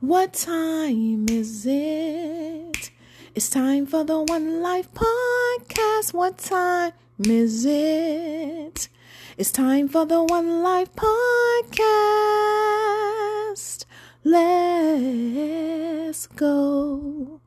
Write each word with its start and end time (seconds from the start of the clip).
What 0.00 0.32
time 0.32 1.26
is 1.28 1.66
it? 1.66 2.90
It's 3.34 3.50
time 3.50 3.84
for 3.84 4.04
the 4.04 4.22
One 4.22 4.62
Life 4.62 4.88
podcast. 4.94 6.14
What 6.14 6.38
time 6.38 6.92
is 7.18 7.66
it? 7.66 8.88
It's 9.36 9.50
time 9.50 9.88
for 9.88 10.06
the 10.06 10.22
One 10.22 10.62
Life 10.62 10.90
podcast. 10.94 11.88
Let's 14.22 16.28
go. 16.28 17.40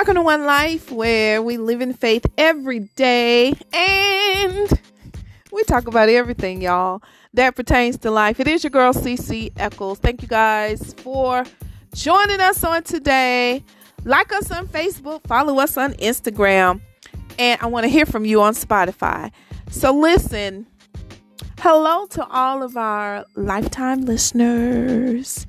Welcome 0.00 0.14
to 0.14 0.22
One 0.22 0.46
Life, 0.46 0.90
where 0.90 1.42
we 1.42 1.58
live 1.58 1.82
in 1.82 1.92
faith 1.92 2.24
every 2.38 2.78
day 2.96 3.52
and 3.70 4.80
we 5.52 5.62
talk 5.64 5.88
about 5.88 6.08
everything, 6.08 6.62
y'all, 6.62 7.02
that 7.34 7.54
pertains 7.54 7.98
to 7.98 8.10
life. 8.10 8.40
It 8.40 8.48
is 8.48 8.64
your 8.64 8.70
girl, 8.70 8.94
CC 8.94 9.52
Eccles. 9.58 9.98
Thank 9.98 10.22
you 10.22 10.28
guys 10.28 10.94
for 10.94 11.44
joining 11.92 12.40
us 12.40 12.64
on 12.64 12.82
today. 12.82 13.62
Like 14.06 14.32
us 14.32 14.50
on 14.50 14.68
Facebook, 14.68 15.26
follow 15.26 15.58
us 15.58 15.76
on 15.76 15.92
Instagram, 15.92 16.80
and 17.38 17.60
I 17.60 17.66
want 17.66 17.84
to 17.84 17.90
hear 17.90 18.06
from 18.06 18.24
you 18.24 18.40
on 18.40 18.54
Spotify. 18.54 19.30
So, 19.68 19.92
listen, 19.92 20.66
hello 21.58 22.06
to 22.06 22.26
all 22.26 22.62
of 22.62 22.74
our 22.78 23.26
lifetime 23.36 24.06
listeners, 24.06 25.46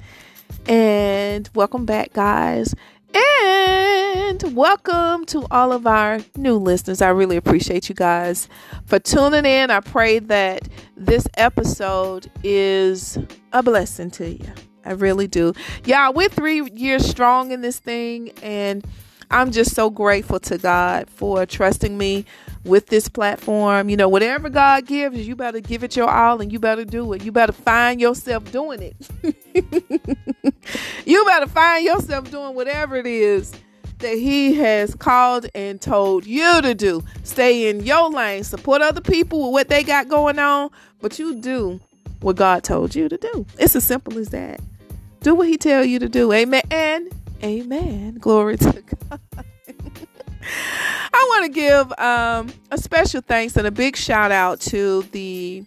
and 0.65 1.49
welcome 1.55 1.85
back, 1.85 2.11
guys. 2.11 2.75
And 3.13 4.55
welcome 4.55 5.25
to 5.25 5.45
all 5.51 5.71
of 5.73 5.85
our 5.85 6.19
new 6.37 6.55
listeners. 6.55 7.01
I 7.01 7.09
really 7.09 7.37
appreciate 7.37 7.89
you 7.89 7.95
guys 7.95 8.47
for 8.85 8.99
tuning 8.99 9.45
in. 9.45 9.69
I 9.69 9.81
pray 9.81 10.19
that 10.19 10.67
this 10.95 11.27
episode 11.35 12.31
is 12.43 13.17
a 13.51 13.61
blessing 13.61 14.11
to 14.11 14.29
you. 14.29 14.47
I 14.85 14.91
really 14.93 15.27
do. 15.27 15.53
Yeah, 15.83 16.09
we're 16.09 16.29
three 16.29 16.67
years 16.71 17.07
strong 17.07 17.51
in 17.51 17.61
this 17.61 17.79
thing, 17.79 18.31
and 18.41 18.85
I'm 19.29 19.51
just 19.51 19.75
so 19.75 19.89
grateful 19.89 20.39
to 20.41 20.57
God 20.57 21.09
for 21.09 21.45
trusting 21.45 21.97
me 21.97 22.25
with 22.63 22.87
this 22.87 23.09
platform. 23.09 23.89
You 23.89 23.97
know, 23.97 24.09
whatever 24.09 24.49
God 24.49 24.85
gives 24.85 25.27
you, 25.27 25.35
better 25.35 25.59
give 25.59 25.83
it 25.83 25.95
your 25.95 26.09
all 26.09 26.41
and 26.41 26.51
you 26.51 26.59
better 26.59 26.85
do 26.85 27.13
it. 27.13 27.23
You 27.23 27.31
better 27.31 27.53
find 27.53 27.99
yourself 27.99 28.51
doing 28.51 28.81
it. 28.81 30.55
you 31.05 31.25
better 31.25 31.47
find 31.47 31.85
yourself 31.85 32.29
doing 32.29 32.55
whatever 32.55 32.95
it 32.95 33.07
is 33.07 33.53
that 33.99 34.15
He 34.15 34.55
has 34.55 34.95
called 34.95 35.47
and 35.55 35.79
told 35.79 36.25
you 36.25 36.61
to 36.61 36.73
do. 36.73 37.03
Stay 37.23 37.69
in 37.69 37.83
your 37.83 38.09
lane, 38.09 38.43
support 38.43 38.81
other 38.81 39.01
people 39.01 39.39
with 39.45 39.51
what 39.51 39.69
they 39.69 39.83
got 39.83 40.07
going 40.07 40.39
on, 40.39 40.69
but 41.01 41.19
you 41.19 41.35
do 41.35 41.79
what 42.21 42.35
God 42.35 42.63
told 42.63 42.93
you 42.93 43.09
to 43.09 43.17
do. 43.17 43.45
It's 43.57 43.75
as 43.75 43.83
simple 43.83 44.17
as 44.17 44.29
that. 44.29 44.59
Do 45.21 45.35
what 45.35 45.47
He 45.47 45.57
tell 45.57 45.83
you 45.85 45.99
to 45.99 46.09
do. 46.09 46.31
Amen. 46.33 46.63
And 46.71 47.09
amen. 47.43 48.17
Glory 48.19 48.57
to 48.57 48.83
God. 49.09 49.45
I 51.13 51.25
want 51.29 51.45
to 51.45 51.59
give 51.59 51.99
um, 51.99 52.53
a 52.71 52.77
special 52.77 53.21
thanks 53.21 53.55
and 53.57 53.67
a 53.67 53.71
big 53.71 53.95
shout 53.95 54.31
out 54.31 54.59
to 54.61 55.03
the 55.11 55.63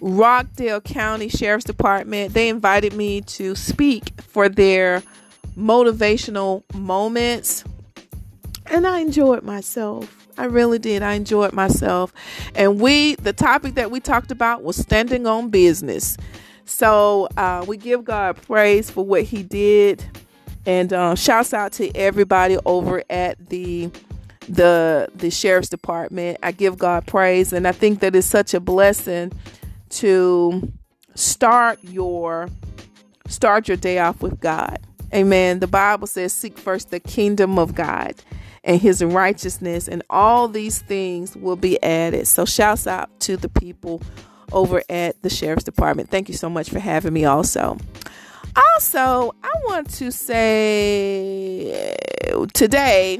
Rockdale 0.00 0.80
County 0.80 1.28
Sheriff's 1.28 1.64
Department. 1.64 2.34
They 2.34 2.48
invited 2.48 2.92
me 2.92 3.22
to 3.22 3.54
speak 3.54 4.20
for 4.20 4.48
their 4.48 5.02
motivational 5.56 6.62
moments, 6.74 7.64
and 8.66 8.86
I 8.86 8.98
enjoyed 8.98 9.42
myself. 9.42 10.24
I 10.36 10.46
really 10.46 10.78
did. 10.78 11.02
I 11.02 11.14
enjoyed 11.14 11.52
myself. 11.52 12.12
And 12.54 12.80
we, 12.80 13.14
the 13.16 13.32
topic 13.32 13.74
that 13.74 13.90
we 13.90 14.00
talked 14.00 14.30
about 14.30 14.62
was 14.62 14.76
standing 14.76 15.26
on 15.26 15.48
business. 15.48 16.16
So 16.64 17.28
uh, 17.36 17.64
we 17.68 17.76
give 17.76 18.04
God 18.04 18.40
praise 18.42 18.90
for 18.90 19.04
what 19.04 19.22
He 19.22 19.42
did, 19.42 20.04
and 20.66 20.92
uh, 20.92 21.14
shouts 21.14 21.52
out 21.52 21.72
to 21.74 21.94
everybody 21.96 22.58
over 22.64 23.02
at 23.10 23.48
the 23.48 23.90
the 24.48 25.08
the 25.14 25.30
sheriff's 25.30 25.68
department. 25.68 26.38
I 26.42 26.52
give 26.52 26.78
God 26.78 27.06
praise, 27.06 27.52
and 27.52 27.66
I 27.66 27.72
think 27.72 28.00
that 28.00 28.14
it's 28.14 28.26
such 28.26 28.54
a 28.54 28.60
blessing 28.60 29.32
to 29.90 30.72
start 31.14 31.78
your 31.82 32.48
start 33.26 33.68
your 33.68 33.76
day 33.76 33.98
off 33.98 34.22
with 34.22 34.40
God. 34.40 34.78
Amen. 35.14 35.60
The 35.60 35.66
Bible 35.66 36.06
says, 36.06 36.32
"Seek 36.32 36.58
first 36.58 36.90
the 36.90 37.00
kingdom 37.00 37.58
of 37.58 37.74
God." 37.74 38.14
And 38.66 38.80
his 38.80 39.04
righteousness, 39.04 39.88
and 39.88 40.02
all 40.08 40.48
these 40.48 40.78
things 40.80 41.36
will 41.36 41.56
be 41.56 41.82
added. 41.82 42.26
So, 42.26 42.46
shouts 42.46 42.86
out 42.86 43.10
to 43.20 43.36
the 43.36 43.50
people 43.50 44.00
over 44.52 44.82
at 44.88 45.20
the 45.22 45.28
sheriff's 45.28 45.64
department. 45.64 46.10
Thank 46.10 46.28
you 46.28 46.34
so 46.34 46.48
much 46.48 46.70
for 46.70 46.78
having 46.78 47.12
me, 47.12 47.26
also. 47.26 47.76
Also, 48.56 49.34
I 49.42 49.50
want 49.66 49.90
to 49.94 50.12
say 50.12 51.96
today 52.52 53.18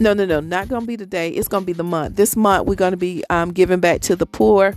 no, 0.00 0.14
no, 0.14 0.24
no, 0.24 0.40
not 0.40 0.68
going 0.68 0.80
to 0.80 0.86
be 0.86 0.96
today. 0.96 1.28
It's 1.28 1.46
going 1.46 1.62
to 1.62 1.66
be 1.66 1.74
the 1.74 1.84
month. 1.84 2.16
This 2.16 2.34
month, 2.34 2.66
we're 2.66 2.74
going 2.74 2.92
to 2.92 2.96
be 2.96 3.22
um, 3.28 3.52
giving 3.52 3.80
back 3.80 4.00
to 4.02 4.16
the 4.16 4.24
poor. 4.24 4.74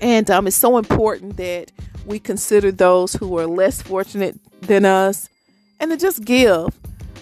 And 0.00 0.30
um, 0.30 0.46
it's 0.46 0.54
so 0.54 0.78
important 0.78 1.38
that 1.38 1.72
we 2.06 2.20
consider 2.20 2.70
those 2.70 3.14
who 3.14 3.36
are 3.38 3.46
less 3.46 3.82
fortunate 3.82 4.38
than 4.60 4.84
us 4.84 5.28
and 5.80 5.90
to 5.90 5.96
just 5.96 6.24
give. 6.24 6.68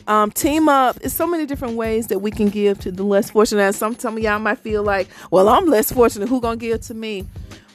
Um, 0.06 0.31
team 0.31 0.69
up. 0.69 0.99
It's 1.00 1.15
so 1.15 1.26
many 1.26 1.47
different 1.47 1.76
ways 1.76 2.09
that 2.09 2.19
we 2.19 2.31
can 2.31 2.50
give 2.50 2.81
to 2.81 2.93
the 2.93 3.03
less 3.03 3.31
fortunate. 3.31 3.62
And 3.62 3.75
some, 3.75 3.99
some 3.99 4.19
of 4.19 4.23
y'all 4.23 4.38
might 4.38 4.59
feel 4.59 4.83
like, 4.83 5.09
well, 5.31 5.49
I'm 5.49 5.67
less 5.67 5.91
fortunate. 5.91 6.29
Who 6.29 6.41
gonna 6.41 6.56
give 6.56 6.83
to 6.83 6.94
me? 6.94 7.26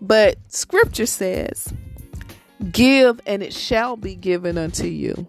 But 0.01 0.37
Scripture 0.49 1.05
says, 1.07 1.73
"Give, 2.71 3.19
and 3.25 3.43
it 3.43 3.53
shall 3.53 3.97
be 3.97 4.15
given 4.15 4.57
unto 4.57 4.87
you." 4.87 5.27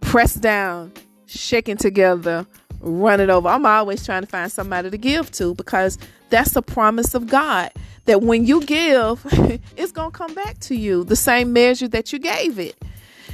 Press 0.00 0.34
down, 0.34 0.92
shaking 1.26 1.76
together, 1.76 2.46
run 2.80 3.20
it 3.20 3.30
over. 3.30 3.48
I'm 3.48 3.66
always 3.66 4.04
trying 4.04 4.22
to 4.22 4.28
find 4.28 4.50
somebody 4.50 4.90
to 4.90 4.98
give 4.98 5.30
to 5.32 5.54
because 5.54 5.98
that's 6.30 6.52
the 6.52 6.62
promise 6.62 7.14
of 7.14 7.26
God 7.26 7.70
that 8.06 8.22
when 8.22 8.46
you 8.46 8.62
give, 8.64 9.20
it's 9.76 9.92
going 9.92 10.10
to 10.10 10.16
come 10.16 10.34
back 10.34 10.58
to 10.60 10.76
you 10.76 11.04
the 11.04 11.16
same 11.16 11.52
measure 11.52 11.88
that 11.88 12.12
you 12.12 12.18
gave 12.18 12.58
it. 12.58 12.76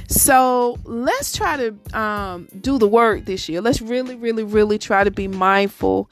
So 0.07 0.77
let's 0.83 1.35
try 1.35 1.57
to 1.57 1.97
um, 1.97 2.47
do 2.59 2.77
the 2.77 2.87
work 2.87 3.25
this 3.25 3.47
year. 3.47 3.61
Let's 3.61 3.81
really, 3.81 4.15
really, 4.15 4.43
really 4.43 4.77
try 4.77 5.03
to 5.03 5.11
be 5.11 5.27
mindful 5.27 6.09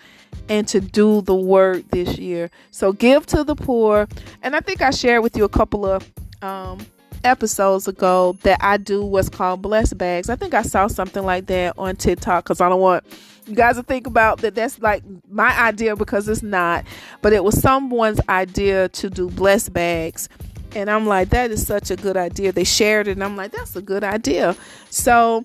and 0.48 0.68
to 0.70 0.80
do 0.80 1.22
the 1.22 1.36
work 1.36 1.84
this 1.90 2.18
year. 2.18 2.50
So 2.72 2.94
give 2.94 3.26
to 3.28 3.44
the 3.44 3.56
poor. 3.56 4.08
And 4.42 4.56
I 4.56 4.62
think 4.62 4.82
I 4.82 4.92
shared 4.92 5.24
with 5.24 5.36
you 5.36 5.44
a 5.44 5.50
couple 5.50 5.86
of 5.86 6.10
um, 6.42 6.80
episodes 7.24 7.88
ago 7.88 8.38
that 8.44 8.60
I 8.62 8.78
do 8.78 9.04
what's 9.04 9.30
called 9.30 9.62
blessed 9.62 9.98
bags. 9.98 10.30
I 10.30 10.36
think 10.36 10.54
I 10.54 10.62
saw 10.62 10.88
something 10.88 11.24
like 11.24 11.48
that 11.48 11.78
on 11.78 11.96
TikTok 11.96 12.46
because 12.46 12.62
I 12.62 12.70
don't 12.70 12.82
want 12.82 13.04
you 13.48 13.56
guys 13.56 13.76
to 13.76 13.84
think 13.84 14.08
about 14.08 14.40
that 14.40 14.56
that's 14.56 14.80
like 14.80 15.04
my 15.30 15.58
idea 15.60 15.96
because 15.96 16.28
it's 16.28 16.44
not, 16.44 16.86
but 17.22 17.34
it 17.34 17.44
was 17.44 17.60
someone's 17.60 18.20
idea 18.30 18.90
to 18.90 19.10
do 19.10 19.30
blessed 19.30 19.74
bags. 19.74 20.30
And 20.74 20.90
I'm 20.90 21.06
like, 21.06 21.30
that 21.30 21.52
is 21.52 21.66
such 21.66 21.92
a 21.92 21.98
good 21.98 22.16
idea. 22.16 22.52
They 22.54 22.64
shared 22.64 23.08
it, 23.08 23.12
and 23.12 23.24
I'm 23.24 23.36
like, 23.36 23.52
that's 23.52 23.76
a 23.76 23.82
good 23.82 24.06
idea. 24.06 24.56
So 24.90 25.44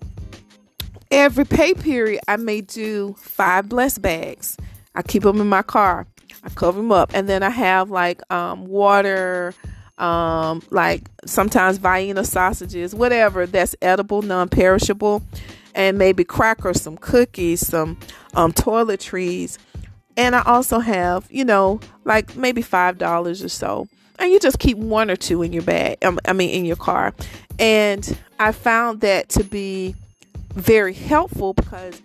every 1.10 1.44
pay 1.44 1.74
period, 1.74 2.20
I 2.28 2.36
may 2.36 2.60
do 2.60 3.16
five 3.18 3.68
blessed 3.68 4.02
bags. 4.02 4.56
I 4.94 5.02
keep 5.02 5.24
them 5.24 5.40
in 5.40 5.48
my 5.48 5.62
car. 5.62 6.06
I 6.44 6.48
cover 6.50 6.78
them 6.78 6.92
up, 6.92 7.10
and 7.12 7.28
then 7.28 7.42
I 7.42 7.50
have 7.50 7.90
like 7.90 8.20
um, 8.32 8.66
water, 8.66 9.52
um, 9.98 10.62
like 10.70 11.08
sometimes 11.24 11.78
Vienna 11.78 12.24
sausages, 12.24 12.94
whatever 12.94 13.46
that's 13.46 13.74
edible, 13.80 14.22
non-perishable, 14.22 15.22
and 15.74 15.98
maybe 15.98 16.24
crackers, 16.24 16.82
some 16.82 16.96
cookies, 16.96 17.66
some 17.66 17.98
um, 18.34 18.52
toiletries, 18.52 19.58
and 20.16 20.34
I 20.34 20.42
also 20.42 20.78
have, 20.78 21.26
you 21.30 21.44
know, 21.44 21.80
like 22.04 22.36
maybe 22.36 22.62
five 22.62 22.98
dollars 22.98 23.42
or 23.42 23.48
so, 23.48 23.88
and 24.18 24.32
you 24.32 24.40
just 24.40 24.58
keep 24.58 24.78
one 24.78 25.10
or 25.10 25.16
two 25.16 25.42
in 25.42 25.52
your 25.52 25.62
bag. 25.62 26.04
Um, 26.04 26.18
I 26.24 26.32
mean, 26.32 26.50
in 26.50 26.64
your 26.64 26.76
car, 26.76 27.14
and 27.58 28.18
I 28.38 28.52
found 28.52 29.00
that 29.02 29.28
to 29.30 29.44
be 29.44 29.94
very 30.54 30.94
helpful 30.94 31.52
because 31.52 32.00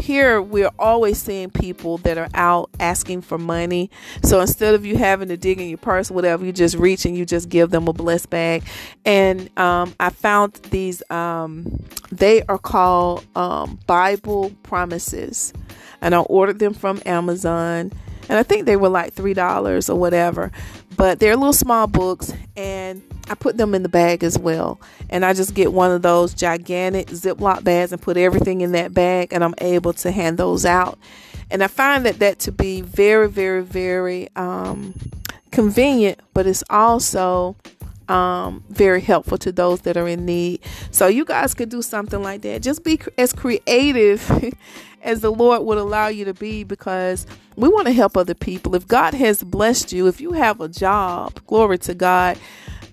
here 0.00 0.40
we're 0.40 0.70
always 0.78 1.20
seeing 1.20 1.50
people 1.50 1.98
that 1.98 2.18
are 2.18 2.28
out 2.34 2.70
asking 2.78 3.22
for 3.22 3.38
money. 3.38 3.90
So 4.22 4.40
instead 4.40 4.74
of 4.74 4.84
you 4.84 4.96
having 4.96 5.28
to 5.28 5.36
dig 5.36 5.60
in 5.60 5.68
your 5.68 5.78
purse, 5.78 6.10
whatever, 6.10 6.44
you 6.44 6.52
just 6.52 6.76
reach 6.76 7.04
and 7.04 7.16
you 7.16 7.24
just 7.24 7.48
give 7.48 7.70
them 7.70 7.88
a 7.88 7.92
blessed 7.92 8.30
bag. 8.30 8.64
And 9.04 9.56
um, 9.58 9.94
I 10.00 10.10
found 10.10 10.54
these, 10.70 11.02
um, 11.10 11.82
they 12.10 12.42
are 12.44 12.58
called 12.58 13.24
um, 13.36 13.78
Bible 13.86 14.52
Promises. 14.62 15.52
And 16.00 16.14
I 16.14 16.18
ordered 16.20 16.58
them 16.58 16.74
from 16.74 17.02
Amazon. 17.04 17.92
And 18.28 18.38
I 18.38 18.42
think 18.42 18.66
they 18.66 18.76
were 18.76 18.88
like 18.88 19.14
$3 19.14 19.90
or 19.90 19.94
whatever. 19.96 20.52
But 20.96 21.20
they're 21.20 21.36
little 21.36 21.52
small 21.52 21.86
books. 21.86 22.32
And 22.56 23.02
I 23.30 23.34
put 23.36 23.56
them 23.56 23.76
in 23.76 23.84
the 23.84 23.88
bag 23.88 24.24
as 24.24 24.36
well. 24.36 24.80
And 25.08 25.24
I 25.24 25.32
just 25.34 25.54
get 25.54 25.72
one 25.72 25.92
of 25.92 26.02
those 26.02 26.34
gigantic 26.34 27.06
Ziploc 27.06 27.62
bags 27.62 27.92
and 27.92 28.02
put 28.02 28.16
everything 28.16 28.60
in 28.60 28.72
that 28.72 28.92
bag, 28.92 29.32
and 29.32 29.44
I'm 29.44 29.54
able 29.58 29.92
to 29.94 30.10
hand 30.10 30.36
those 30.36 30.66
out. 30.66 30.98
And 31.48 31.62
I 31.62 31.68
find 31.68 32.04
that 32.06 32.18
that 32.18 32.40
to 32.40 32.52
be 32.52 32.80
very, 32.80 33.28
very, 33.28 33.62
very 33.62 34.28
um, 34.34 34.94
convenient, 35.52 36.18
but 36.34 36.46
it's 36.48 36.64
also 36.70 37.54
um, 38.10 38.64
very 38.68 39.00
helpful 39.00 39.38
to 39.38 39.52
those 39.52 39.82
that 39.82 39.96
are 39.96 40.08
in 40.08 40.26
need. 40.26 40.60
So 40.90 41.06
you 41.06 41.24
guys 41.24 41.54
could 41.54 41.68
do 41.68 41.82
something 41.82 42.22
like 42.22 42.42
that. 42.42 42.62
Just 42.62 42.84
be 42.84 43.00
as 43.18 43.32
creative 43.32 44.52
as 45.02 45.20
the 45.20 45.30
Lord 45.30 45.62
would 45.62 45.78
allow 45.78 46.08
you 46.08 46.24
to 46.26 46.34
be 46.34 46.64
because 46.64 47.26
we 47.56 47.68
want 47.68 47.86
to 47.86 47.92
help 47.92 48.16
other 48.16 48.34
people. 48.34 48.74
If 48.74 48.86
God 48.88 49.14
has 49.14 49.42
blessed 49.42 49.92
you, 49.92 50.08
if 50.08 50.20
you 50.20 50.32
have 50.32 50.60
a 50.60 50.68
job, 50.68 51.40
glory 51.46 51.78
to 51.78 51.94
God 51.94 52.38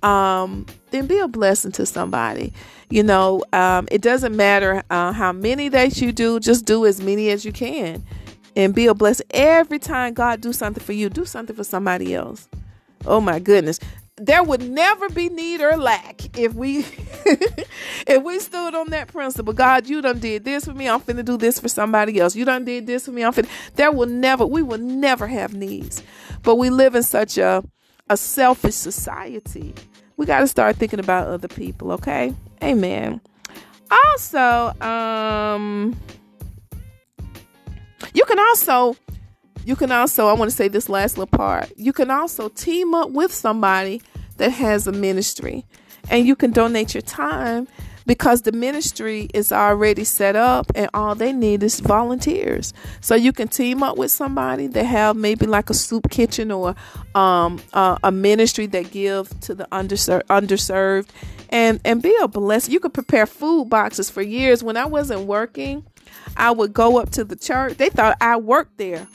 um, 0.04 0.66
then 0.92 1.08
be 1.08 1.20
a 1.20 1.28
blessing 1.28 1.72
to 1.74 1.86
somebody. 1.86 2.54
You 2.90 3.04
know, 3.04 3.44
um, 3.54 3.88
it 3.92 4.02
doesn't 4.02 4.36
matter 4.36 4.84
uh, 4.90 5.12
how 5.12 5.32
many 5.34 5.70
that 5.70 6.02
you 6.02 6.12
do, 6.12 6.40
just 6.40 6.66
do 6.66 6.86
as 6.86 7.02
many 7.02 7.30
as 7.30 7.46
you 7.46 7.52
can 7.52 8.04
and 8.56 8.74
be 8.74 8.88
a 8.88 8.94
blessing. 8.94 9.28
Every 9.32 9.80
time 9.80 10.14
God 10.14 10.42
do 10.42 10.54
something 10.54 10.84
for 10.84 10.94
you, 10.94 11.10
do 11.10 11.26
something 11.26 11.56
for 11.56 11.64
somebody 11.64 12.16
else. 12.16 12.48
Oh 13.06 13.22
my 13.22 13.40
goodness. 13.40 13.80
There 14.20 14.44
would 14.44 14.64
never 14.68 15.10
be 15.10 15.30
need 15.30 15.62
or 15.62 15.78
lack 15.78 16.38
if 16.38 16.56
we 16.56 16.80
if 18.08 18.24
we 18.24 18.40
stood 18.40 18.74
on 18.74 18.90
that 18.90 19.10
principle. 19.10 19.54
God, 19.54 19.88
you 19.88 20.02
done 20.02 20.18
did 20.18 20.44
this 20.44 20.66
for 20.66 20.74
me. 20.74 20.90
I'm 20.90 21.02
finna 21.02 21.24
do 21.24 21.38
this 21.38 21.60
for 21.60 21.70
somebody 21.70 22.20
else. 22.20 22.36
You 22.36 22.44
done 22.44 22.66
did 22.66 22.88
this 22.88 23.06
for 23.06 23.12
me. 23.12 23.24
I'm 23.24 23.32
finna. 23.32 23.50
There 23.76 23.92
will 23.92 24.08
never 24.08 24.44
we 24.46 24.64
will 24.64 24.80
never 24.80 25.28
have 25.28 25.54
needs. 25.54 26.02
But 26.42 26.56
we 26.56 26.72
live 26.72 26.96
in 26.96 27.04
such 27.04 27.38
a 27.38 27.64
a 28.10 28.18
selfish 28.18 28.74
society. 28.74 29.76
We 30.16 30.26
got 30.26 30.40
to 30.40 30.48
start 30.48 30.78
thinking 30.78 31.00
about 31.00 31.28
other 31.28 31.48
people, 31.48 31.92
okay? 31.92 32.34
Amen. 32.64 33.22
Also, 33.92 34.74
um 34.82 35.96
you 38.16 38.26
can 38.26 38.40
also 38.40 38.96
you 39.68 39.76
can 39.76 39.92
also 39.92 40.28
I 40.28 40.34
want 40.34 40.50
to 40.50 40.56
say 40.56 40.70
this 40.70 40.88
last 40.88 41.18
little 41.18 41.38
part. 41.38 41.74
You 41.76 41.92
can 41.92 42.10
also 42.10 42.48
team 42.48 42.94
up 42.94 43.12
with 43.12 43.34
somebody 43.34 44.02
that 44.38 44.52
has 44.52 44.88
a 44.88 44.94
ministry 44.94 45.66
and 46.10 46.26
you 46.26 46.38
can 46.38 46.52
donate 46.52 46.94
your 46.94 47.02
time 47.02 47.68
because 48.06 48.44
the 48.44 48.54
ministry 48.54 49.30
is 49.34 49.52
already 49.52 50.06
set 50.06 50.38
up 50.38 50.72
and 50.74 50.90
all 50.94 51.16
they 51.16 51.34
need 51.34 51.64
is 51.64 51.82
volunteers. 51.82 52.74
So 53.02 53.14
you 53.14 53.34
can 53.34 53.50
team 53.50 53.84
up 53.84 53.98
with 53.98 54.10
somebody 54.10 54.68
that 54.68 54.86
have 54.86 55.18
maybe 55.18 55.46
like 55.46 55.70
a 55.70 55.74
soup 55.74 56.10
kitchen 56.10 56.50
or 56.50 56.74
um, 57.14 57.60
uh, 57.74 57.98
a 58.04 58.12
ministry 58.12 58.68
that 58.68 58.92
give 58.92 59.38
to 59.42 59.54
the 59.54 59.68
underser- 59.74 60.24
underserved 60.30 61.10
and 61.50 61.82
and 61.84 62.02
be 62.02 62.16
a 62.22 62.30
blessing. 62.30 62.72
You 62.72 62.80
could 62.80 62.94
prepare 62.94 63.26
food 63.26 63.70
boxes 63.70 64.10
for 64.10 64.22
years. 64.22 64.64
When 64.64 64.78
I 64.78 64.86
wasn't 64.86 65.24
working, 65.24 65.86
I 66.38 66.52
would 66.52 66.72
go 66.72 67.00
up 67.00 67.10
to 67.12 67.26
the 67.26 67.36
church. 67.36 67.76
They 67.76 67.90
thought 67.90 68.16
I 68.22 68.38
worked 68.38 68.78
there. 68.78 69.06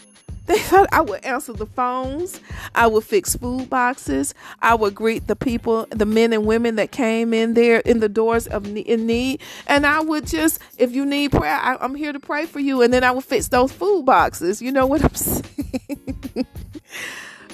They 0.46 0.58
thought 0.58 0.88
I 0.92 1.00
would 1.02 1.24
answer 1.24 1.52
the 1.52 1.66
phones. 1.66 2.40
I 2.74 2.86
would 2.88 3.04
fix 3.04 3.36
food 3.36 3.70
boxes. 3.70 4.34
I 4.60 4.74
would 4.74 4.94
greet 4.94 5.26
the 5.28 5.36
people, 5.36 5.86
the 5.90 6.06
men 6.06 6.32
and 6.32 6.46
women 6.46 6.76
that 6.76 6.92
came 6.92 7.32
in 7.32 7.54
there 7.54 7.78
in 7.80 8.00
the 8.00 8.08
doors 8.08 8.46
of 8.48 8.66
in 8.76 9.06
need. 9.06 9.40
And 9.68 9.86
I 9.86 10.00
would 10.00 10.26
just, 10.26 10.58
if 10.78 10.92
you 10.92 11.06
need 11.06 11.32
prayer, 11.32 11.54
I, 11.56 11.76
I'm 11.80 11.94
here 11.94 12.12
to 12.12 12.20
pray 12.20 12.46
for 12.46 12.60
you. 12.60 12.82
And 12.82 12.92
then 12.92 13.04
I 13.04 13.12
would 13.12 13.24
fix 13.24 13.48
those 13.48 13.72
food 13.72 14.04
boxes. 14.04 14.60
You 14.60 14.72
know 14.72 14.86
what 14.86 15.04
I'm 15.04 15.14
saying? 15.14 16.46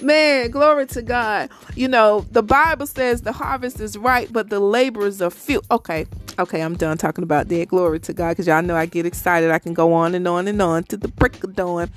Man, 0.01 0.51
glory 0.51 0.87
to 0.87 1.03
God. 1.03 1.51
You 1.75 1.89
know, 1.89 2.25
the 2.31 2.43
Bible 2.43 2.87
says 2.87 3.23
the 3.23 3.33
harvest 3.33 3.81
is 3.81 3.97
right, 3.97 4.33
but 4.33 4.51
the 4.51 4.61
laborers 4.61 5.21
are 5.21 5.31
few. 5.31 5.61
Okay, 5.71 6.07
okay, 6.39 6.61
I'm 6.61 6.77
done 6.77 6.99
talking 6.99 7.25
about 7.25 7.49
that. 7.49 7.69
Glory 7.69 8.01
to 8.01 8.13
God, 8.13 8.31
because 8.31 8.47
y'all 8.47 8.63
know 8.63 8.77
I 8.77 8.87
get 8.87 9.07
excited. 9.07 9.51
I 9.51 9.59
can 9.59 9.75
go 9.75 9.93
on 9.93 10.15
and 10.15 10.27
on 10.29 10.47
and 10.47 10.61
on 10.63 10.85
to 10.85 10.97
the 10.97 11.09
break 11.09 11.43
of 11.43 11.55
dawn. 11.57 11.91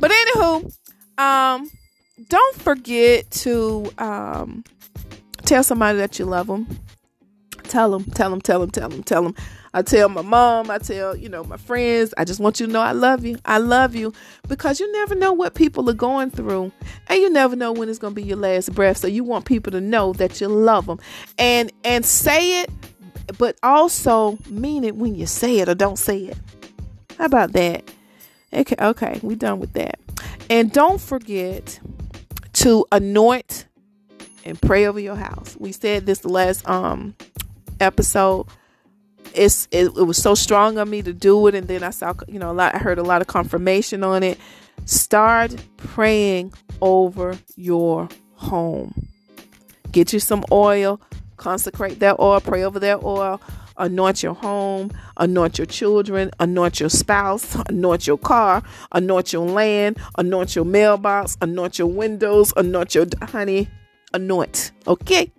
But 0.00 0.10
anywho, 0.10 0.74
um, 1.18 1.70
don't 2.28 2.56
forget 2.56 3.30
to 3.30 3.90
um 3.98 4.64
tell 5.44 5.62
somebody 5.62 5.98
that 5.98 6.18
you 6.18 6.24
love 6.24 6.46
them. 6.46 6.66
Tell 7.64 7.90
them, 7.90 8.04
tell 8.04 8.30
them, 8.30 8.40
tell 8.40 8.60
them, 8.60 8.70
tell 8.70 8.88
them, 8.88 9.02
tell 9.02 9.22
them. 9.22 9.34
I 9.74 9.82
tell 9.82 10.08
my 10.08 10.22
mom, 10.22 10.70
I 10.70 10.78
tell, 10.78 11.16
you 11.16 11.28
know, 11.28 11.42
my 11.42 11.56
friends, 11.56 12.14
I 12.16 12.24
just 12.24 12.38
want 12.38 12.60
you 12.60 12.66
to 12.66 12.72
know 12.72 12.80
I 12.80 12.92
love 12.92 13.24
you. 13.24 13.38
I 13.44 13.58
love 13.58 13.96
you 13.96 14.12
because 14.46 14.78
you 14.78 14.90
never 14.92 15.16
know 15.16 15.32
what 15.32 15.54
people 15.54 15.90
are 15.90 15.94
going 15.94 16.30
through 16.30 16.70
and 17.08 17.20
you 17.20 17.28
never 17.28 17.56
know 17.56 17.72
when 17.72 17.88
it's 17.88 17.98
going 17.98 18.14
to 18.14 18.20
be 18.20 18.22
your 18.22 18.36
last 18.36 18.72
breath. 18.72 18.98
So 18.98 19.08
you 19.08 19.24
want 19.24 19.46
people 19.46 19.72
to 19.72 19.80
know 19.80 20.12
that 20.12 20.40
you 20.40 20.46
love 20.46 20.86
them 20.86 21.00
and 21.38 21.72
and 21.82 22.06
say 22.06 22.62
it 22.62 22.70
but 23.36 23.58
also 23.64 24.38
mean 24.48 24.84
it 24.84 24.94
when 24.94 25.16
you 25.16 25.26
say 25.26 25.58
it 25.58 25.68
or 25.68 25.74
don't 25.74 25.98
say 25.98 26.18
it. 26.18 26.38
How 27.18 27.24
about 27.24 27.52
that? 27.54 27.90
Okay, 28.52 28.76
okay, 28.78 29.18
we 29.24 29.34
done 29.34 29.58
with 29.58 29.72
that. 29.72 29.98
And 30.48 30.70
don't 30.70 31.00
forget 31.00 31.80
to 32.54 32.86
anoint 32.92 33.66
and 34.44 34.60
pray 34.62 34.86
over 34.86 35.00
your 35.00 35.16
house. 35.16 35.56
We 35.58 35.72
said 35.72 36.06
this 36.06 36.20
the 36.20 36.28
last 36.28 36.68
um 36.68 37.16
episode 37.80 38.46
it's 39.34 39.68
it, 39.70 39.86
it 39.86 40.02
was 40.02 40.20
so 40.20 40.34
strong 40.34 40.78
on 40.78 40.90
me 40.90 41.02
to 41.02 41.12
do 41.12 41.46
it 41.46 41.54
and 41.54 41.66
then 41.66 41.82
i 41.82 41.90
saw 41.90 42.12
you 42.28 42.38
know 42.38 42.50
a 42.50 42.52
lot 42.52 42.74
i 42.74 42.78
heard 42.78 42.98
a 42.98 43.02
lot 43.02 43.20
of 43.20 43.26
confirmation 43.26 44.04
on 44.04 44.22
it. 44.22 44.38
Start 44.86 45.56
praying 45.76 46.52
over 46.82 47.38
your 47.56 48.08
home. 48.34 49.08
Get 49.92 50.12
you 50.12 50.20
some 50.20 50.44
oil. 50.52 51.00
Consecrate 51.36 52.00
that 52.00 52.18
oil. 52.18 52.40
Pray 52.40 52.64
over 52.64 52.78
that 52.80 53.02
oil. 53.02 53.40
Anoint 53.76 54.22
your 54.22 54.34
home. 54.34 54.90
Anoint 55.16 55.58
your 55.58 55.66
children. 55.66 56.30
Anoint 56.38 56.80
your 56.80 56.90
spouse. 56.90 57.56
Anoint 57.68 58.06
your 58.06 58.18
car. 58.18 58.62
Anoint 58.92 59.32
your 59.32 59.46
land. 59.46 59.98
Anoint 60.18 60.54
your 60.54 60.64
mailbox. 60.64 61.36
Anoint 61.40 61.78
your 61.78 61.88
windows. 61.88 62.52
Anoint 62.56 62.94
your 62.94 63.06
honey 63.22 63.68
anoint. 64.12 64.72
Okay? 64.86 65.32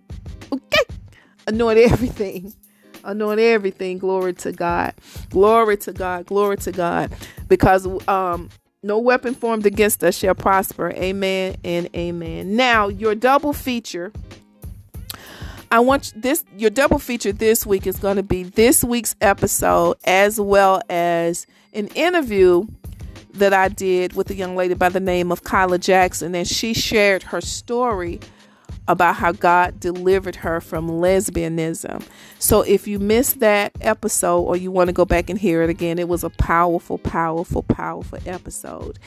Okay? 0.51 0.83
Anoint 1.47 1.79
everything 1.79 2.53
anoint 3.05 3.39
everything. 3.39 3.97
Glory 3.97 4.33
to 4.33 4.51
God. 4.51 4.93
Glory 5.29 5.77
to 5.77 5.93
God. 5.93 6.25
Glory 6.25 6.57
to 6.57 6.71
God. 6.71 7.13
Because 7.47 7.87
um 8.07 8.49
no 8.83 8.99
weapon 8.99 9.33
formed 9.33 9.65
against 9.65 10.03
us 10.03 10.15
shall 10.15 10.35
prosper. 10.35 10.91
Amen 10.91 11.55
and 11.63 11.89
amen. 11.95 12.55
Now, 12.55 12.87
your 12.87 13.15
double 13.15 13.51
feature 13.51 14.11
I 15.71 15.79
want 15.79 16.13
this 16.15 16.45
your 16.57 16.69
double 16.69 16.99
feature 16.99 17.31
this 17.31 17.65
week 17.65 17.87
is 17.87 17.97
going 17.97 18.17
to 18.17 18.23
be 18.23 18.43
this 18.43 18.83
week's 18.83 19.15
episode 19.19 19.97
as 20.05 20.39
well 20.39 20.81
as 20.89 21.47
an 21.73 21.87
interview 21.87 22.65
that 23.33 23.53
I 23.53 23.67
did 23.67 24.13
with 24.13 24.29
a 24.29 24.35
young 24.35 24.55
lady 24.55 24.75
by 24.75 24.89
the 24.89 24.99
name 24.99 25.31
of 25.31 25.43
Kyla 25.43 25.79
Jackson 25.79 26.35
and 26.35 26.47
she 26.47 26.73
shared 26.73 27.23
her 27.23 27.41
story 27.41 28.19
about 28.87 29.15
how 29.15 29.31
God 29.31 29.79
delivered 29.79 30.37
her 30.37 30.61
from 30.61 30.89
lesbianism. 30.89 32.05
So 32.39 32.61
if 32.61 32.87
you 32.87 32.99
missed 32.99 33.39
that 33.39 33.71
episode 33.81 34.41
or 34.41 34.57
you 34.57 34.71
want 34.71 34.87
to 34.87 34.93
go 34.93 35.05
back 35.05 35.29
and 35.29 35.39
hear 35.39 35.61
it 35.61 35.69
again, 35.69 35.99
it 35.99 36.07
was 36.07 36.23
a 36.23 36.29
powerful, 36.29 36.97
powerful, 36.97 37.63
powerful 37.63 38.19
episode. 38.25 38.99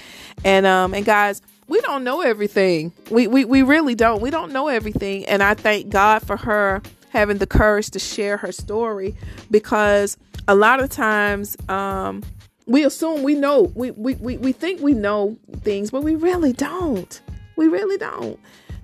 And 0.44 0.66
um 0.66 0.94
and 0.94 1.04
guys, 1.04 1.42
we 1.68 1.80
don't 1.82 2.04
know 2.04 2.20
everything. 2.22 2.92
We 3.10 3.26
we 3.26 3.44
we 3.44 3.62
really 3.62 3.94
don't. 3.94 4.20
We 4.20 4.30
don't 4.30 4.52
know 4.52 4.68
everything. 4.68 5.24
And 5.26 5.42
I 5.42 5.54
thank 5.54 5.90
God 5.90 6.20
for 6.20 6.36
her 6.36 6.82
having 7.10 7.38
the 7.38 7.46
courage 7.46 7.90
to 7.90 7.98
share 7.98 8.36
her 8.36 8.52
story 8.52 9.14
because 9.50 10.16
a 10.46 10.54
lot 10.54 10.80
of 10.80 10.90
times 10.90 11.56
um 11.68 12.22
we 12.68 12.84
assume 12.84 13.22
we 13.22 13.34
know 13.34 13.72
we, 13.74 13.90
we, 13.92 14.14
we, 14.16 14.36
we 14.36 14.52
think 14.52 14.82
we 14.82 14.92
know 14.92 15.38
things, 15.62 15.90
but 15.90 16.02
we 16.02 16.14
really 16.14 16.52
don't. 16.52 17.20
We 17.56 17.66
really 17.66 17.96
don't. 17.96 18.38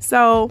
So 0.05 0.51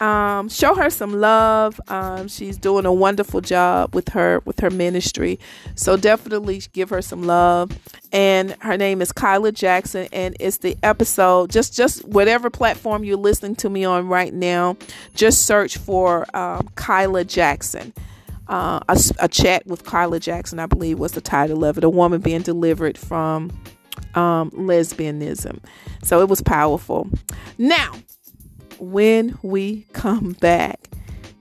um, 0.00 0.48
show 0.48 0.74
her 0.74 0.90
some 0.90 1.20
love. 1.20 1.80
Um, 1.88 2.28
she's 2.28 2.56
doing 2.56 2.86
a 2.86 2.92
wonderful 2.92 3.40
job 3.40 3.94
with 3.94 4.08
her 4.10 4.40
with 4.44 4.60
her 4.60 4.70
ministry. 4.70 5.38
So 5.74 5.96
definitely 5.96 6.62
give 6.72 6.90
her 6.90 7.02
some 7.02 7.24
love. 7.24 7.76
And 8.12 8.56
her 8.60 8.76
name 8.76 9.02
is 9.02 9.10
Kyla 9.10 9.52
Jackson, 9.52 10.08
and 10.12 10.36
it's 10.38 10.58
the 10.58 10.76
episode. 10.82 11.50
Just 11.50 11.74
just 11.74 12.04
whatever 12.04 12.48
platform 12.48 13.02
you're 13.02 13.16
listening 13.16 13.56
to 13.56 13.70
me 13.70 13.84
on 13.84 14.06
right 14.08 14.32
now, 14.32 14.76
just 15.14 15.46
search 15.46 15.78
for 15.78 16.24
um, 16.36 16.68
Kyla 16.76 17.24
Jackson. 17.24 17.92
Uh, 18.48 18.80
a, 18.88 19.00
a, 19.20 19.28
chat 19.28 19.66
with 19.66 19.84
Kyla 19.84 20.20
Jackson, 20.20 20.58
I 20.58 20.66
believe, 20.66 20.98
was 20.98 21.12
the 21.12 21.20
title 21.20 21.64
of 21.64 21.78
it. 21.78 21.84
A 21.84 21.88
woman 21.88 22.20
being 22.20 22.42
delivered 22.42 22.98
from 22.98 23.50
um, 24.14 24.50
lesbianism. 24.50 25.60
So 26.02 26.20
it 26.20 26.28
was 26.28 26.42
powerful. 26.42 27.08
Now, 27.56 27.92
when 28.82 29.38
we 29.42 29.86
come 29.92 30.32
back. 30.32 30.88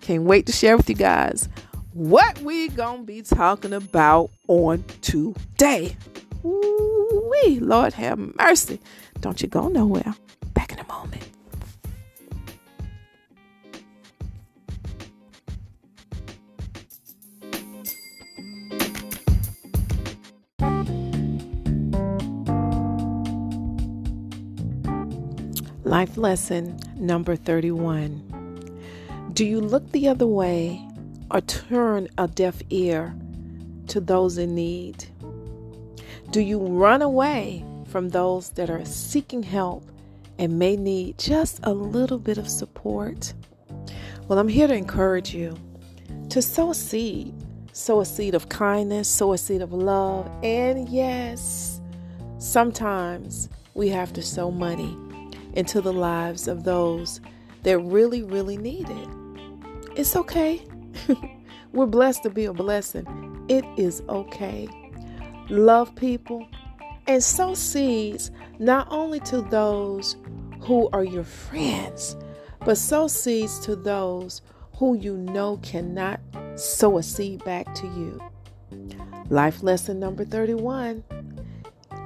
Can't 0.01 0.24
wait 0.24 0.45
to 0.45 0.51
share 0.51 0.77
with 0.77 0.88
you 0.89 0.95
guys 0.95 1.50
what 1.93 2.39
we 2.39 2.69
gonna 2.69 3.03
be 3.03 3.21
talking 3.21 3.74
about 3.74 4.29
on 4.48 4.83
today. 5.01 5.98
Ooh-wee, 6.45 7.60
Lord 7.60 7.93
have 7.93 8.17
mercy. 8.38 8.79
Don't 9.19 9.41
you 9.41 9.48
go 9.48 9.67
nowhere. 9.67 10.15
Life 25.83 26.15
lesson 26.15 26.79
number 26.95 27.35
31. 27.35 29.31
Do 29.33 29.43
you 29.43 29.59
look 29.59 29.91
the 29.91 30.09
other 30.09 30.27
way 30.27 30.88
or 31.31 31.41
turn 31.41 32.07
a 32.19 32.27
deaf 32.27 32.61
ear 32.69 33.15
to 33.88 34.00
those 34.00 34.38
in 34.38 34.53
need? 34.53 35.05
Do 36.29 36.39
you 36.39 36.59
run 36.59 37.01
away 37.01 37.65
from 37.88 38.09
those 38.09 38.50
that 38.51 38.69
are 38.69 38.85
seeking 38.85 39.41
help 39.41 39.83
and 40.38 40.59
may 40.59 40.75
need 40.75 41.17
just 41.17 41.59
a 41.63 41.73
little 41.73 42.19
bit 42.19 42.38
of 42.38 42.47
support? 42.47 43.33
Well, 44.27 44.38
I'm 44.38 44.50
here 44.50 44.67
to 44.67 44.75
encourage 44.75 45.33
you 45.33 45.57
to 46.29 46.43
sow 46.43 46.69
a 46.69 46.75
seed. 46.75 47.33
Sow 47.73 48.01
a 48.01 48.05
seed 48.05 48.35
of 48.35 48.50
kindness, 48.50 49.09
sow 49.09 49.33
a 49.33 49.38
seed 49.38 49.63
of 49.63 49.73
love, 49.73 50.29
and 50.43 50.88
yes, 50.89 51.81
sometimes 52.38 53.50
we 53.73 53.89
have 53.89 54.13
to 54.13 54.21
sow 54.21 54.51
money 54.51 54.95
into 55.53 55.81
the 55.81 55.93
lives 55.93 56.48
of 56.48 56.63
those 56.63 57.22
that 57.63 57.79
really, 57.79 58.24
really 58.24 58.58
need 58.58 58.89
it. 58.89 59.08
It's 59.96 60.15
okay. 60.15 60.65
We're 61.74 61.86
blessed 61.86 62.24
to 62.24 62.29
be 62.29 62.46
a 62.46 62.53
blessing. 62.53 63.46
It 63.48 63.65
is 63.77 64.01
okay. 64.10 64.67
Love 65.50 65.93
people 65.96 66.48
and 67.08 67.24
sow 67.24 67.53
seeds 67.53 68.31
not 68.60 68.88
only 68.89 69.20
to 69.22 69.41
those 69.41 70.15
who 70.62 70.89
are 70.93 71.03
your 71.03 71.24
friends, 71.24 72.15
but 72.63 72.77
sow 72.77 73.08
seeds 73.08 73.60
to 73.62 73.75
those 73.75 74.41
who 74.75 74.96
you 74.98 75.17
know 75.17 75.58
cannot 75.58 76.20
sow 76.55 76.98
a 76.98 77.03
seed 77.03 77.43
back 77.43 77.74
to 77.75 77.88
you. 77.88 78.22
Life 79.29 79.63
lesson 79.63 80.00
number 80.00 80.25
31 80.25 81.03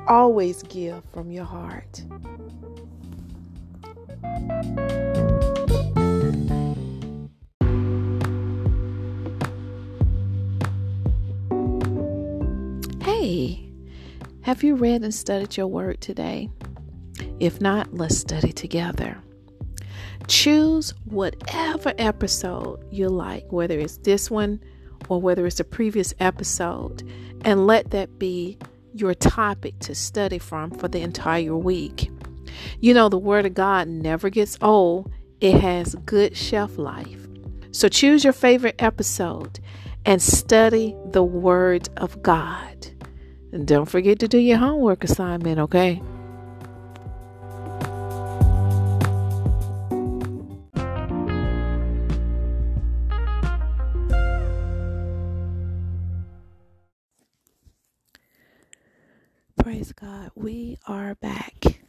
always 0.08 0.64
give 0.64 1.04
from 1.12 1.32
your 1.32 1.46
heart. 1.46 2.04
Hey, 13.02 13.72
have 14.42 14.64
you 14.64 14.76
read 14.76 15.04
and 15.04 15.14
studied 15.14 15.58
your 15.58 15.68
word 15.68 16.02
today? 16.02 16.50
If 17.40 17.60
not, 17.62 17.94
let's 17.94 18.18
study 18.18 18.52
together. 18.52 19.18
Choose 20.28 20.94
whatever 21.06 21.94
episode 21.98 22.84
you 22.92 23.10
like, 23.10 23.52
whether 23.52 23.80
it's 23.80 23.98
this 23.98 24.32
one 24.32 24.60
or 25.10 25.22
whether 25.22 25.46
it's 25.46 25.60
a 25.60 25.64
previous 25.64 26.14
episode, 26.20 27.04
and 27.42 27.68
let 27.68 27.92
that 27.92 28.18
be 28.18 28.58
your 28.94 29.14
topic 29.14 29.78
to 29.80 29.94
study 29.94 30.40
from 30.40 30.72
for 30.72 30.88
the 30.88 31.02
entire 31.02 31.56
week. 31.56 32.10
You 32.80 32.94
know, 32.94 33.10
the 33.10 33.18
Word 33.18 33.46
of 33.46 33.54
God 33.54 33.88
never 33.88 34.30
gets 34.30 34.58
old, 34.62 35.12
it 35.42 35.60
has 35.62 35.96
good 36.06 36.36
shelf 36.36 36.78
life. 36.78 37.28
So 37.72 37.90
choose 37.90 38.24
your 38.24 38.34
favorite 38.34 38.76
episode 38.80 39.60
and 40.06 40.22
study 40.22 40.96
the 41.12 41.24
Word 41.24 41.90
of 41.98 42.22
God. 42.22 42.88
And 43.52 43.68
don't 43.68 43.86
forget 43.86 44.20
to 44.20 44.28
do 44.28 44.38
your 44.38 44.58
homework 44.58 45.04
assignment, 45.04 45.60
okay? 45.60 46.02
Praise 59.58 59.94
God. 59.94 60.32
We 60.36 60.78
are 60.86 61.16
back. 61.16 61.85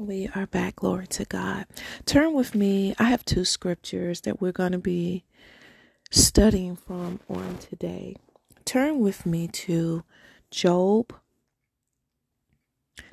We 0.00 0.30
are 0.34 0.46
back. 0.46 0.76
Glory 0.76 1.06
to 1.08 1.26
God. 1.26 1.66
Turn 2.06 2.32
with 2.32 2.54
me. 2.54 2.94
I 2.98 3.04
have 3.04 3.22
two 3.22 3.44
scriptures 3.44 4.22
that 4.22 4.40
we're 4.40 4.50
going 4.50 4.72
to 4.72 4.78
be 4.78 5.24
studying 6.10 6.74
from 6.74 7.20
on 7.28 7.58
today. 7.58 8.16
Turn 8.64 9.00
with 9.00 9.26
me 9.26 9.46
to 9.48 10.02
Job 10.50 11.12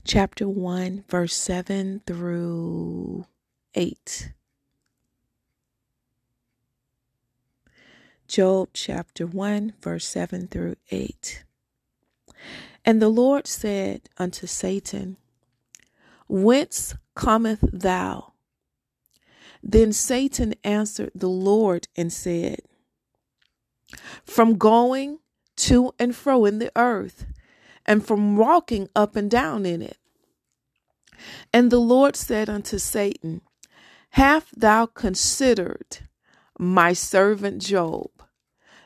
chapter 0.06 0.48
1, 0.48 1.04
verse 1.10 1.36
7 1.36 2.04
through 2.08 3.26
8. 3.76 4.32
Job 8.30 8.70
chapter 8.72 9.28
1, 9.28 9.74
verse 9.82 10.08
7 10.08 10.48
through 10.48 10.78
8. 10.90 11.44
And 12.86 13.02
the 13.02 13.10
Lord 13.10 13.46
said 13.46 14.08
unto 14.18 14.48
Satan, 14.48 15.18
Whence 16.28 16.96
cometh 17.16 17.60
thou? 17.62 18.34
Then 19.64 19.94
Satan 19.94 20.54
answered 20.64 21.12
the 21.16 21.30
Lord 21.30 21.88
and 21.96 22.12
said, 22.12 22.60
From 24.24 24.58
going 24.58 25.20
to 25.58 25.94
and 25.98 26.16
fro 26.16 26.46
in 26.46 26.60
the 26.60 26.72
earth, 26.76 27.26
and 27.86 28.06
from 28.06 28.38
walking 28.38 28.90
up 28.96 29.16
and 29.16 29.32
down 29.32 29.66
in 29.66 29.82
it. 29.82 29.98
And 31.52 31.72
the 31.72 31.80
Lord 31.80 32.16
said 32.16 32.50
unto 32.50 32.78
Satan, 32.78 33.42
Hast 34.12 34.60
thou 34.60 34.86
considered 34.86 36.00
my 36.60 36.94
servant 36.94 37.62
Job, 37.62 38.10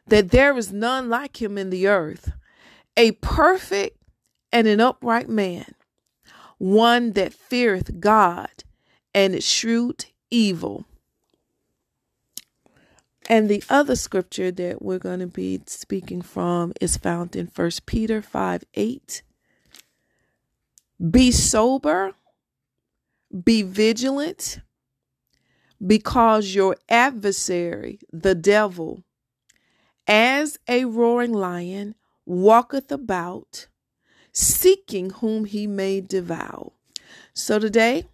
that 0.07 0.31
there 0.31 0.57
is 0.57 0.71
none 0.71 1.09
like 1.09 1.41
him 1.41 1.57
in 1.57 1.69
the 1.69 1.87
earth? 1.87 2.31
a 2.97 3.11
perfect 3.13 3.97
and 4.51 4.67
an 4.67 4.79
upright 4.79 5.29
man, 5.29 5.73
one 6.61 7.13
that 7.13 7.33
feareth 7.33 7.99
God 7.99 8.63
and 9.15 9.43
shrewd 9.43 10.05
evil. 10.29 10.85
And 13.27 13.49
the 13.49 13.63
other 13.67 13.95
scripture 13.95 14.51
that 14.51 14.79
we're 14.79 14.99
going 14.99 15.21
to 15.21 15.27
be 15.27 15.61
speaking 15.65 16.21
from 16.21 16.73
is 16.79 16.97
found 16.97 17.35
in 17.35 17.47
1 17.47 17.71
Peter 17.87 18.21
5 18.21 18.63
8. 18.75 19.23
Be 21.09 21.31
sober, 21.31 22.13
be 23.43 23.63
vigilant, 23.63 24.59
because 25.83 26.53
your 26.53 26.75
adversary, 26.89 27.97
the 28.13 28.35
devil, 28.35 29.03
as 30.05 30.59
a 30.67 30.85
roaring 30.85 31.33
lion, 31.33 31.95
walketh 32.27 32.91
about, 32.91 33.65
seeking 34.33 35.11
whom 35.11 35.45
he 35.45 35.67
may 35.67 36.01
devour. 36.01 36.71
So 37.33 37.59
today, 37.59 38.05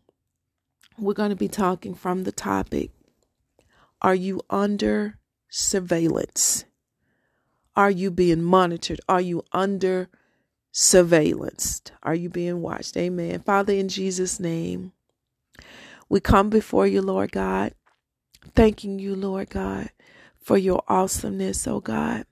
we're 0.97 1.13
going 1.13 1.29
to 1.31 1.35
be 1.35 1.47
talking 1.49 1.95
from 1.95 2.23
the 2.23 2.31
topic 2.31 2.91
Are 4.01 4.15
you 4.15 4.41
under 4.49 5.19
surveillance? 5.49 6.65
Are 7.75 7.91
you 7.91 8.11
being 8.11 8.43
monitored? 8.43 9.01
Are 9.09 9.21
you 9.21 9.43
under 9.53 10.09
surveillance? 10.71 11.81
Are 12.03 12.15
you 12.15 12.29
being 12.29 12.61
watched? 12.61 12.97
Amen. 12.97 13.41
Father, 13.41 13.73
in 13.73 13.89
Jesus' 13.89 14.39
name, 14.39 14.93
we 16.09 16.19
come 16.19 16.49
before 16.49 16.87
you, 16.87 17.01
Lord 17.01 17.31
God, 17.31 17.73
thanking 18.55 18.99
you, 18.99 19.15
Lord 19.15 19.49
God, 19.49 19.89
for 20.41 20.57
your 20.57 20.83
awesomeness, 20.87 21.67
oh 21.67 21.81
God. 21.81 22.25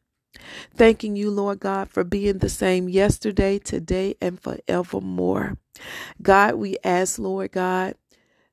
Thanking 0.75 1.15
you, 1.15 1.31
Lord 1.31 1.60
God, 1.60 1.89
for 1.89 2.03
being 2.03 2.39
the 2.39 2.49
same 2.49 2.89
yesterday, 2.89 3.60
today, 3.60 4.15
and 4.21 4.39
forevermore. 4.39 5.58
God, 6.21 6.55
we 6.55 6.77
ask, 6.84 7.19
Lord 7.19 7.51
God, 7.51 7.95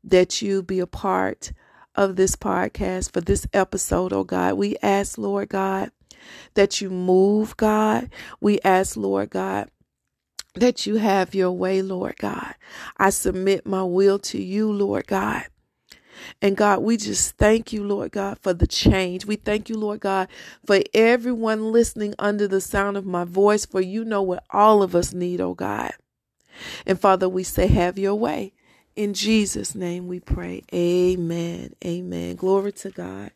that 0.05 0.43
you 0.43 0.63
be 0.63 0.81
a 0.81 0.87
part 0.87 1.53
of 1.95 2.17
this 2.17 2.37
podcast 2.37 3.13
for 3.13 3.21
this 3.21 3.47
episode, 3.53 4.13
oh 4.13 4.25
God. 4.25 4.55
We 4.55 4.77
ask, 4.83 5.19
Lord 5.19 5.51
God, 5.51 5.91
that 6.55 6.81
you 6.81 6.91
move, 6.91 7.57
God. 7.57 8.11
We 8.41 8.61
ask, 8.61 8.97
Lord 8.97 9.31
God, 9.31 9.71
that 10.55 10.87
you 10.87 10.97
have 10.97 11.35
your 11.35 11.53
way, 11.53 11.83
Lord 11.83 12.17
God. 12.19 12.55
I 12.97 13.11
submit 13.11 13.67
my 13.67 13.83
will 13.83 14.19
to 14.21 14.43
you, 14.43 14.73
Lord 14.73 15.07
God. 15.07 15.45
And 16.41 16.57
God, 16.57 16.81
we 16.81 16.97
just 16.97 17.37
thank 17.37 17.73
you, 17.73 17.85
Lord 17.85 18.13
God, 18.13 18.39
for 18.41 18.53
the 18.53 18.67
change. 18.67 19.27
We 19.27 19.37
thank 19.37 19.69
you, 19.69 19.77
Lord 19.77 20.01
God, 20.01 20.29
for 20.67 20.81
everyone 20.95 21.73
listening 21.73 22.15
under 22.19 22.49
the 22.49 22.61
sound 22.61 22.97
of 22.97 23.07
my 23.07 23.25
voice, 23.25 23.67
for 23.67 23.81
you 23.81 24.05
know 24.05 24.23
what 24.23 24.45
all 24.51 24.83
of 24.83 24.95
us 24.95 25.13
need, 25.13 25.41
oh 25.41 25.55
God. 25.55 25.93
And 26.87 27.01
Father, 27.01 27.29
we 27.29 27.43
say, 27.43 27.67
have 27.67 27.99
your 27.99 28.15
way. 28.15 28.53
In 28.95 29.15
Jesus' 29.15 29.75
name 29.75 30.07
we 30.07 30.21
pray. 30.21 30.63
Amen. 30.75 31.75
Amen. 31.85 32.37
Glory 32.37 32.73
to 32.73 32.91
God. 32.91 33.31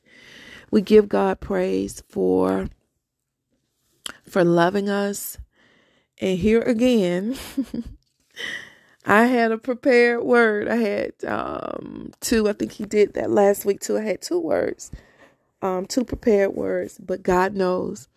We 0.71 0.83
give 0.83 1.09
God 1.09 1.41
praise 1.41 2.03
for 2.09 2.69
for 4.29 4.45
loving 4.45 4.89
us. 4.89 5.39
And 6.21 6.39
here 6.39 6.63
again, 6.63 7.37
I 9.07 9.27
had 9.27 9.53
a 9.53 9.59
prepared 9.59 10.25
word. 10.25 10.69
I 10.69 10.77
had 10.77 11.13
um, 11.27 12.13
two. 12.21 12.49
I 12.49 12.55
think 12.55 12.73
he 12.73 12.87
did 12.87 13.15
that 13.15 13.31
last 13.31 13.65
week 13.67 13.81
too. 13.81 13.99
I 13.99 14.03
had 14.03 14.23
two 14.23 14.41
words, 14.41 14.91
um, 15.63 15.87
two 15.87 16.05
prepared 16.05 16.55
words. 16.55 16.99
But 16.99 17.23
God 17.23 17.55
knows 17.55 18.09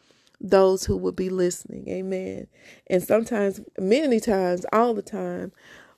those 0.41 0.86
who 0.86 0.97
will 0.97 1.13
be 1.13 1.30
listening. 1.30 1.89
Amen. 1.89 2.47
And 2.88 3.04
sometimes, 3.04 3.62
many 3.80 4.19
times, 4.19 4.65
all 4.73 4.93
the 4.95 5.04
time, 5.04 5.52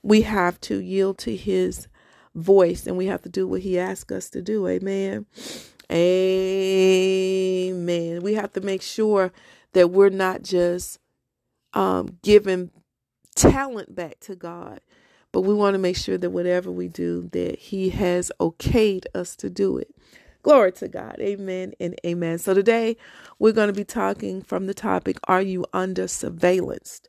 we 0.04 0.22
have 0.24 0.62
to 0.62 0.80
yield 0.80 1.18
to 1.20 1.36
His 1.36 1.88
voice 2.36 2.88
and 2.88 2.98
we 2.98 3.08
have 3.08 3.22
to 3.24 3.30
do 3.30 3.48
what 3.48 3.62
He 3.62 3.80
asks 3.80 4.12
us 4.14 4.30
to 4.32 4.42
do. 4.42 4.68
Amen. 4.68 5.26
Amen. 5.92 7.72
We 8.24 8.36
have 8.36 8.54
to 8.54 8.62
make 8.62 8.82
sure 8.84 9.34
that 9.74 9.90
we're 9.92 10.10
not 10.10 10.44
just 10.44 11.00
um, 11.74 12.18
giving 12.24 12.72
talent 13.36 13.96
back 13.96 14.20
to 14.22 14.36
God. 14.36 14.82
But 15.32 15.42
we 15.42 15.54
want 15.54 15.76
to 15.76 15.80
make 15.80 15.96
sure 15.96 16.18
that 16.18 16.30
whatever 16.32 16.72
we 16.72 16.88
do, 16.88 17.30
that 17.32 17.58
He 17.58 17.90
has 17.92 18.32
okayed 18.40 19.06
us 19.16 19.36
to 19.38 19.50
do 19.50 19.78
it. 19.78 19.96
Glory 20.44 20.72
to 20.74 20.88
God. 20.88 21.18
Amen 21.20 21.74
and 21.80 21.96
amen. 22.06 22.40
So 22.40 22.54
today 22.54 22.98
we're 23.40 23.52
going 23.52 23.68
to 23.68 23.74
be 23.74 23.86
talking 23.86 24.42
from 24.42 24.66
the 24.66 24.74
topic 24.74 25.18
Are 25.26 25.42
you 25.42 25.66
under 25.72 26.08
surveillance? 26.08 27.02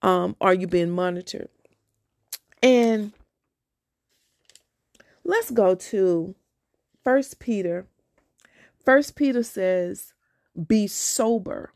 Um, 0.00 0.36
are 0.40 0.54
you 0.54 0.66
being 0.66 0.90
monitored? 0.90 1.50
And 2.62 3.12
let's 5.24 5.50
go 5.50 5.74
to 5.74 6.34
First 7.04 7.38
Peter. 7.38 7.86
First 8.84 9.14
Peter 9.14 9.42
says, 9.42 10.14
Be 10.66 10.86
sober. 10.86 11.72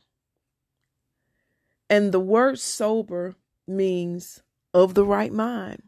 And 1.91 2.13
the 2.13 2.21
word 2.21 2.59
sober 2.59 3.37
means 3.67 4.43
of 4.75 4.95
the 4.95 5.05
right 5.05 5.33
mind. 5.33 5.83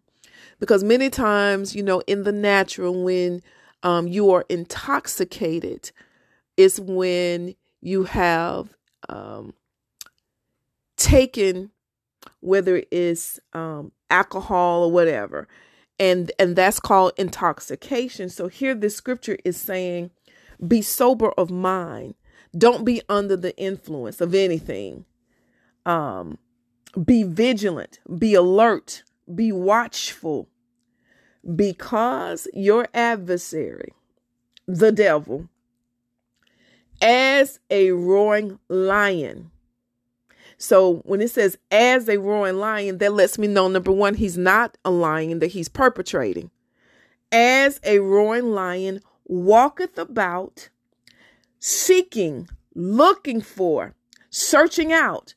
Because 0.61 0.85
many 0.85 1.11
times, 1.11 1.75
you 1.75 1.83
know, 1.83 2.01
in 2.07 2.25
the 2.25 2.33
natural, 2.33 3.03
when 3.03 3.43
um, 3.83 4.07
you 4.07 4.31
are 4.31 4.45
intoxicated, 4.49 5.91
it's 6.57 6.79
when 6.79 7.55
you 7.81 8.05
have 8.05 8.75
um, 9.09 9.55
taken, 10.97 11.71
whether 12.41 12.83
it's 12.91 13.39
um, 13.53 13.93
alcohol 14.11 14.85
or 14.85 14.93
whatever, 14.93 15.49
and 15.99 16.33
and 16.39 16.57
that's 16.57 16.81
called 16.81 17.13
intoxication. 17.17 18.29
So 18.29 18.49
here, 18.49 18.75
this 18.75 18.97
scripture 18.97 19.37
is 19.45 19.57
saying, 19.57 20.11
"Be 20.67 20.81
sober 20.83 21.33
of 21.33 21.51
mind. 21.51 22.15
Don't 22.57 22.85
be 22.85 23.03
under 23.09 23.37
the 23.37 23.57
influence 23.57 24.21
of 24.21 24.35
anything." 24.35 25.05
Um, 25.85 26.39
Be 27.03 27.25
vigilant, 27.25 27.99
be 28.19 28.35
alert, 28.35 29.03
be 29.35 29.51
watchful, 29.51 30.49
because 31.57 32.47
your 32.55 32.87
adversary, 32.95 33.93
the 34.67 34.93
devil, 34.93 35.49
as 37.03 37.59
a 37.69 37.91
roaring 37.91 38.59
lion. 38.69 39.51
So 40.57 41.03
when 41.05 41.21
it 41.21 41.31
says 41.31 41.59
as 41.71 42.09
a 42.09 42.19
roaring 42.19 42.59
lion, 42.59 42.99
that 42.99 43.13
lets 43.13 43.39
me 43.39 43.49
know 43.49 43.69
number 43.69 43.93
one, 43.93 44.15
he's 44.15 44.39
not 44.39 44.79
a 44.85 44.91
lion 44.91 45.41
that 45.41 45.49
he's 45.49 45.69
perpetrating. 45.69 46.51
As 47.33 47.81
a 47.83 47.99
roaring 47.99 48.53
lion 48.53 49.01
walketh 49.25 49.99
about, 49.99 50.69
seeking, 51.59 52.49
looking 52.75 53.41
for, 53.41 53.95
searching 54.31 54.93
out 54.93 55.35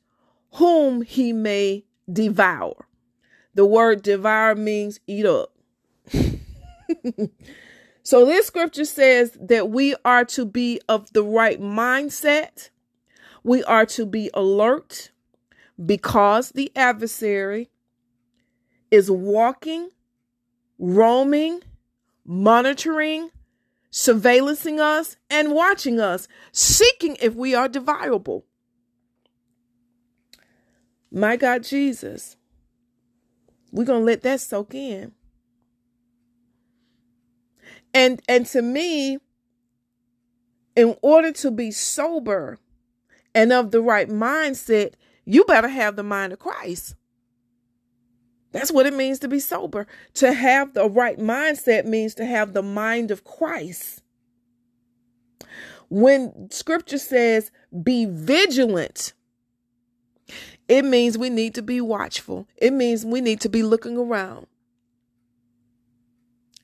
whom 0.58 1.02
he 1.02 1.32
may 1.32 1.84
devour. 2.12 2.88
The 3.54 3.64
word 3.64 4.02
devour 4.02 4.56
means 4.56 4.98
eat 5.06 5.24
up. 5.24 5.52
so 8.02 8.24
this 8.26 8.46
scripture 8.46 8.84
says 8.84 9.38
that 9.40 9.70
we 9.70 9.94
are 10.04 10.24
to 10.26 10.44
be 10.44 10.80
of 10.88 11.12
the 11.12 11.22
right 11.22 11.60
mindset. 11.60 12.70
We 13.44 13.62
are 13.64 13.86
to 13.86 14.04
be 14.04 14.30
alert 14.34 15.12
because 15.84 16.50
the 16.50 16.72
adversary 16.74 17.70
is 18.90 19.08
walking, 19.08 19.90
roaming, 20.76 21.62
monitoring, 22.24 23.30
surveillancing 23.92 24.80
us, 24.80 25.16
and 25.30 25.52
watching 25.52 26.00
us, 26.00 26.26
seeking 26.50 27.16
if 27.20 27.36
we 27.36 27.54
are 27.54 27.68
devourable. 27.68 28.44
My 31.10 31.36
God, 31.36 31.64
Jesus. 31.64 32.36
We're 33.72 33.84
going 33.84 34.00
to 34.00 34.06
let 34.06 34.22
that 34.22 34.40
soak 34.40 34.74
in. 34.74 35.12
And 37.94 38.20
and 38.28 38.44
to 38.46 38.62
me, 38.62 39.18
in 40.76 40.96
order 41.02 41.32
to 41.32 41.50
be 41.50 41.70
sober 41.70 42.58
and 43.34 43.52
of 43.52 43.70
the 43.70 43.80
right 43.80 44.08
mindset, 44.08 44.94
you 45.24 45.44
better 45.44 45.68
have 45.68 45.96
the 45.96 46.02
mind 46.02 46.32
of 46.32 46.38
Christ. 46.38 46.94
That's 48.52 48.72
what 48.72 48.86
it 48.86 48.94
means 48.94 49.18
to 49.20 49.28
be 49.28 49.40
sober. 49.40 49.86
To 50.14 50.32
have 50.32 50.74
the 50.74 50.88
right 50.88 51.18
mindset 51.18 51.84
means 51.84 52.14
to 52.14 52.24
have 52.24 52.52
the 52.52 52.62
mind 52.62 53.10
of 53.10 53.24
Christ. 53.24 54.02
When 55.90 56.48
scripture 56.50 56.98
says, 56.98 57.50
be 57.82 58.04
vigilant, 58.04 59.14
it 60.68 60.84
means 60.84 61.16
we 61.16 61.30
need 61.30 61.54
to 61.54 61.62
be 61.62 61.80
watchful. 61.80 62.46
It 62.56 62.72
means 62.72 63.04
we 63.04 63.20
need 63.20 63.40
to 63.40 63.48
be 63.48 63.62
looking 63.62 63.96
around. 63.96 64.46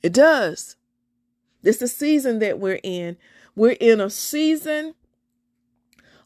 It 0.03 0.13
does. 0.13 0.75
This 1.63 1.77
is 1.77 1.79
the 1.79 1.87
season 1.87 2.39
that 2.39 2.59
we're 2.59 2.79
in. 2.83 3.17
We're 3.55 3.77
in 3.79 3.99
a 3.99 4.11
season 4.11 4.93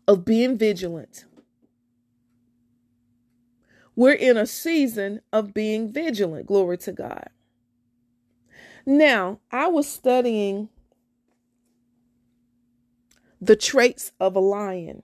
of 0.06 0.26
being 0.26 0.58
vigilant. 0.58 1.24
We're 3.96 4.14
in 4.14 4.36
a 4.36 4.46
season 4.46 5.22
of 5.32 5.54
being 5.54 5.92
vigilant. 5.92 6.48
Glory 6.48 6.78
to 6.80 6.92
God. 6.92 7.30
Now, 8.86 9.40
I 9.52 9.68
was 9.68 9.88
studying 9.88 10.70
the 13.40 13.56
traits 13.56 14.12
of 14.20 14.36
a 14.36 14.40
lion. 14.40 15.04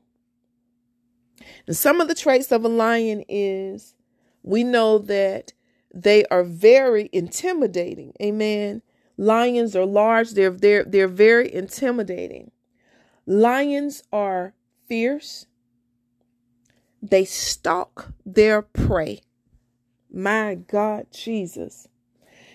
And 1.68 1.76
some 1.76 2.02
of 2.02 2.08
the 2.08 2.16
traits 2.16 2.52
of 2.52 2.64
a 2.64 2.70
lion 2.70 3.24
is 3.28 3.96
we 4.44 4.64
know 4.64 4.98
that 5.00 5.54
they 5.94 6.26
are 6.26 6.44
very 6.44 7.10
intimidating. 7.14 8.14
Amen. 8.22 8.82
Lions 9.18 9.76
are 9.76 9.86
large, 9.86 10.32
they're 10.32 10.52
they're 10.52 10.84
they're 10.84 11.08
very 11.08 11.54
intimidating. 11.54 12.52
Lions 13.26 14.04
are 14.12 14.54
fierce. 14.88 15.46
They 17.02 17.24
stalk 17.24 18.14
their 18.26 18.62
prey. 18.62 19.22
My 20.12 20.56
God, 20.56 21.08
Jesus. 21.12 21.88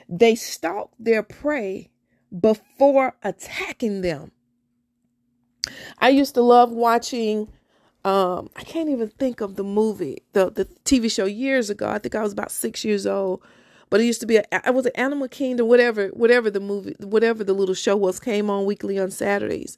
They 0.09 0.35
stalk 0.35 0.93
their 0.99 1.23
prey 1.23 1.91
before 2.39 3.17
attacking 3.23 4.01
them. 4.01 4.33
I 5.99 6.09
used 6.09 6.35
to 6.35 6.43
love 6.43 6.71
watching 6.71 7.49
um 8.05 8.51
I 8.57 8.63
can't 8.63 8.89
even 8.89 9.09
think 9.09 9.41
of 9.41 9.57
the 9.57 9.65
movie, 9.65 10.23
the 10.33 10.51
the 10.51 10.65
TV 10.85 11.11
show 11.11 11.27
years 11.27 11.71
ago. 11.71 11.89
I 11.89 11.99
think 11.99 12.15
I 12.15 12.23
was 12.23 12.33
about 12.33 12.51
6 12.51 12.85
years 12.85 13.07
old. 13.07 13.43
But 13.91 14.01
it 14.01 14.05
used 14.05 14.21
to 14.21 14.27
be 14.27 14.37
a 14.37 14.45
I 14.67 14.71
was 14.71 14.87
an 14.87 14.93
Animal 14.95 15.29
Kingdom 15.29 15.67
whatever 15.69 16.09
whatever 16.09 16.51
the 16.51 16.61
movie 16.61 16.95
whatever 17.01 17.45
the 17.45 17.53
little 17.53 17.75
show 17.75 17.97
was 17.97 18.21
came 18.21 18.49
on 18.49 18.65
weekly 18.65 18.99
on 18.99 19.11
Saturdays. 19.11 19.77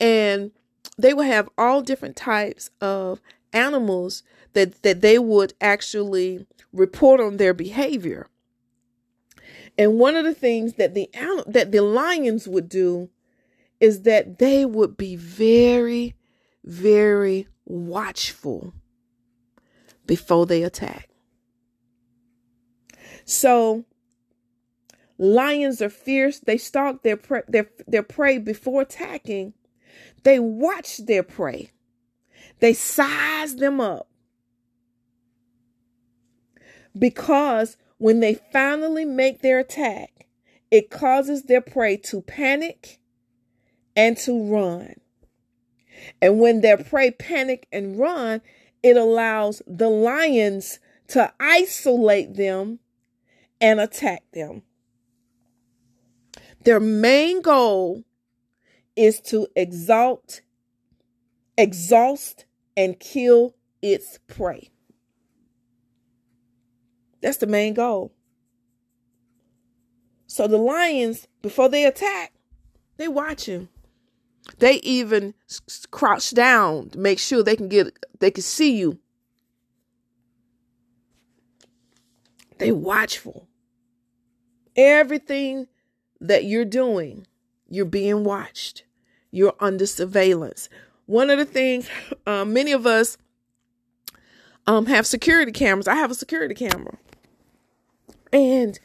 And 0.00 0.52
they 0.96 1.14
would 1.14 1.26
have 1.26 1.48
all 1.56 1.82
different 1.82 2.16
types 2.16 2.70
of 2.80 3.20
animals 3.52 4.22
that 4.52 4.82
that 4.82 5.00
they 5.00 5.18
would 5.18 5.54
actually 5.60 6.46
report 6.72 7.20
on 7.20 7.38
their 7.38 7.54
behavior. 7.54 8.28
And 9.78 9.98
one 9.98 10.16
of 10.16 10.24
the 10.24 10.34
things 10.34 10.74
that 10.74 10.94
the 10.94 11.08
that 11.46 11.72
the 11.72 11.80
lions 11.80 12.48
would 12.48 12.68
do 12.68 13.08
is 13.80 14.02
that 14.02 14.38
they 14.38 14.64
would 14.64 14.96
be 14.96 15.14
very, 15.14 16.14
very 16.68 17.48
watchful 17.64 18.74
before 20.06 20.44
they 20.44 20.62
attack. 20.62 21.08
So, 23.24 23.86
lions 25.16 25.80
are 25.80 25.88
fierce. 25.88 26.40
They 26.40 26.58
stalk 26.58 27.02
their 27.02 27.16
prey, 27.16 27.42
their, 27.48 27.70
their 27.86 28.02
prey 28.02 28.38
before 28.38 28.82
attacking. 28.82 29.54
They 30.24 30.38
watch 30.38 30.98
their 30.98 31.22
prey. 31.22 31.72
They 32.60 32.74
size 32.74 33.56
them 33.56 33.80
up. 33.80 34.10
Because 36.98 37.78
when 37.96 38.20
they 38.20 38.34
finally 38.52 39.04
make 39.06 39.40
their 39.40 39.58
attack, 39.58 40.26
it 40.70 40.90
causes 40.90 41.44
their 41.44 41.62
prey 41.62 41.96
to 41.96 42.20
panic 42.20 43.00
and 43.96 44.18
to 44.18 44.44
run. 44.44 44.96
And 46.20 46.40
when 46.40 46.60
their 46.60 46.76
prey 46.76 47.10
panic 47.10 47.66
and 47.72 47.98
run, 47.98 48.40
it 48.82 48.96
allows 48.96 49.62
the 49.66 49.88
lions 49.88 50.78
to 51.08 51.32
isolate 51.40 52.34
them 52.34 52.78
and 53.60 53.80
attack 53.80 54.22
them. 54.32 54.62
Their 56.64 56.80
main 56.80 57.40
goal 57.40 58.04
is 58.96 59.20
to 59.22 59.46
exalt, 59.56 60.40
exhaust, 61.56 62.46
and 62.76 62.98
kill 62.98 63.54
its 63.80 64.18
prey. 64.26 64.70
That's 67.20 67.38
the 67.38 67.46
main 67.46 67.74
goal. 67.74 68.12
So 70.26 70.46
the 70.46 70.58
lions, 70.58 71.26
before 71.42 71.68
they 71.68 71.84
attack, 71.84 72.32
they 72.96 73.08
watch 73.08 73.46
him. 73.46 73.70
They 74.58 74.74
even 74.76 75.34
crouch 75.90 76.32
down 76.32 76.90
to 76.90 76.98
make 76.98 77.18
sure 77.18 77.42
they 77.42 77.56
can 77.56 77.68
get 77.68 77.96
they 78.18 78.30
can 78.30 78.42
see 78.42 78.76
you. 78.76 78.98
They 82.58 82.72
watchful. 82.72 83.48
Everything 84.76 85.68
that 86.20 86.44
you're 86.44 86.64
doing, 86.64 87.26
you're 87.68 87.84
being 87.84 88.24
watched. 88.24 88.84
You're 89.30 89.54
under 89.60 89.86
surveillance. 89.86 90.68
One 91.06 91.30
of 91.30 91.38
the 91.38 91.44
things, 91.44 91.88
um, 92.26 92.52
many 92.52 92.72
of 92.72 92.86
us 92.86 93.16
um, 94.66 94.86
have 94.86 95.06
security 95.06 95.52
cameras. 95.52 95.88
I 95.88 95.94
have 95.94 96.10
a 96.10 96.14
security 96.14 96.54
camera. 96.54 96.98
And 98.32 98.78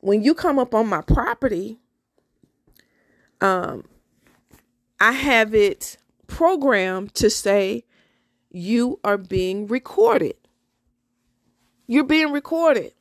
when 0.00 0.22
you 0.22 0.34
come 0.34 0.58
up 0.58 0.74
on 0.74 0.88
my 0.88 1.02
property, 1.02 1.78
um, 3.40 3.84
I 5.00 5.12
have 5.12 5.54
it 5.54 5.96
programmed 6.26 7.14
to 7.14 7.30
say 7.30 7.84
you 8.50 8.98
are 9.04 9.18
being 9.18 9.66
recorded. 9.66 10.36
You're 11.86 12.04
being 12.04 12.32
recorded. 12.32 12.92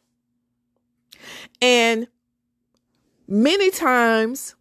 And 1.61 2.07
many 3.27 3.71
times 3.71 4.55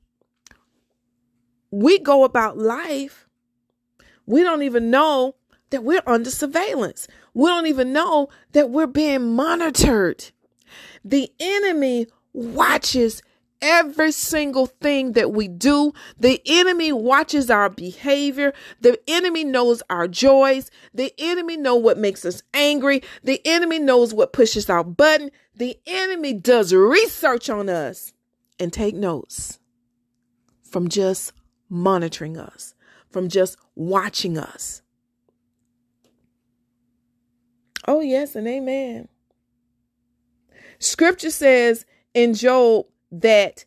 we 1.71 1.99
go 1.99 2.25
about 2.25 2.57
life, 2.57 3.29
we 4.25 4.43
don't 4.43 4.63
even 4.63 4.91
know 4.91 5.37
that 5.71 5.85
we're 5.85 6.03
under 6.07 6.31
surveillance. 6.31 7.07
We 7.35 7.49
don't 7.49 7.67
even 7.67 7.93
know 7.93 8.29
that 8.53 8.71
we're 8.71 8.87
being 8.87 9.35
monitored. 9.35 10.31
The 11.05 11.31
enemy 11.39 12.07
watches 12.33 13.23
every 13.67 14.13
single 14.13 14.67
thing 14.67 15.13
that 15.13 15.33
we 15.33 15.49
do. 15.49 15.93
The 16.17 16.41
enemy 16.47 16.93
watches 16.93 17.51
our 17.51 17.69
behavior. 17.69 18.53
The 18.81 18.99
enemy 19.09 19.43
knows 19.43 19.83
our 19.91 20.07
joys. 20.07 20.71
The 20.95 21.13
enemy 21.19 21.57
knows 21.57 21.83
what 21.83 21.99
makes 21.99 22.25
us 22.25 22.43
angry. 22.55 23.03
The 23.25 23.41
enemy 23.45 23.81
knows 23.81 24.15
what 24.15 24.33
pushes 24.33 24.71
our 24.71 24.85
button. 24.85 25.33
The 25.57 25.77
enemy 25.85 26.33
does 26.33 26.73
research 26.73 27.51
on 27.51 27.69
us 27.69 28.13
and 28.61 28.73
take 28.73 28.95
notes 28.95 29.59
from 30.63 30.89
just 30.89 31.33
monitoring 31.69 32.39
us, 32.39 32.75
from 33.11 33.29
just 33.29 33.57
watching 33.75 34.39
us. 34.39 34.83
Oh, 37.89 38.01
yes, 38.01 38.37
and 38.37 38.47
amen. 38.47 39.09
Scripture 40.79 41.31
says 41.31 41.85
in 42.15 42.35
Job 42.35 42.87
that 43.21 43.65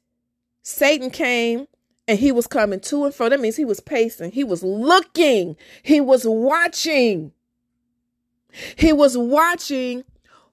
Satan 0.62 1.10
came 1.10 1.68
and 2.08 2.20
he 2.20 2.32
was 2.32 2.48
coming 2.48 2.80
to 2.82 3.06
and 3.06 3.14
fro. 3.14 3.30
That 3.30 3.40
means 3.40 3.56
he 3.56 3.66
was 3.66 3.80
pacing, 3.80 4.32
he 4.32 4.44
was 4.44 4.64
looking, 4.64 5.56
he 5.84 6.02
was 6.02 6.26
watching. 6.26 7.32
He 8.76 8.92
was 8.92 9.16
watching 9.16 10.04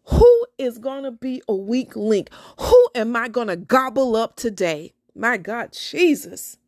who 0.06 0.46
is 0.56 0.78
going 0.78 1.02
to 1.02 1.11
be 1.11 1.42
a 1.48 1.54
weak 1.54 1.96
link? 1.96 2.30
Who 2.61 2.88
am 2.94 3.16
I 3.16 3.28
going 3.28 3.48
to 3.48 3.56
gobble 3.56 4.14
up 4.14 4.37
today? 4.37 4.94
My 5.14 5.37
God, 5.37 5.72
Jesus. 5.72 6.59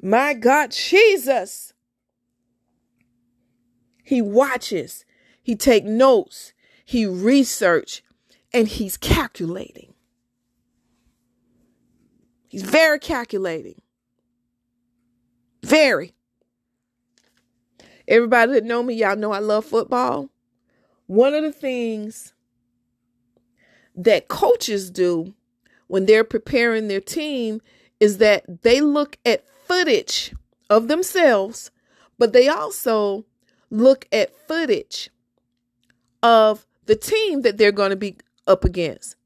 My 0.00 0.34
God, 0.34 0.70
Jesus. 0.70 1.72
He 4.04 4.22
watches, 4.22 5.04
he 5.42 5.54
take 5.54 5.84
notes, 5.84 6.54
he 6.84 7.04
research, 7.04 8.02
and 8.54 8.66
he's 8.68 8.96
calculating. 8.96 9.92
He's 12.48 12.62
very 12.62 12.98
calculating. 12.98 13.80
Very. 15.62 16.14
Everybody 18.06 18.52
that 18.52 18.64
know 18.64 18.82
me, 18.82 18.94
y'all 18.94 19.16
know 19.16 19.32
I 19.32 19.38
love 19.38 19.66
football. 19.66 20.30
One 21.06 21.34
of 21.34 21.42
the 21.42 21.52
things 21.52 22.32
that 23.94 24.28
coaches 24.28 24.90
do 24.90 25.34
when 25.88 26.06
they're 26.06 26.24
preparing 26.24 26.88
their 26.88 27.00
team 27.00 27.60
is 28.00 28.18
that 28.18 28.62
they 28.62 28.80
look 28.80 29.18
at 29.26 29.44
footage 29.66 30.34
of 30.70 30.88
themselves, 30.88 31.70
but 32.18 32.32
they 32.32 32.48
also 32.48 33.26
look 33.70 34.06
at 34.12 34.34
footage 34.46 35.10
of 36.22 36.66
the 36.86 36.96
team 36.96 37.42
that 37.42 37.58
they're 37.58 37.72
going 37.72 37.90
to 37.90 37.96
be 37.96 38.16
up 38.46 38.64
against. 38.64 39.16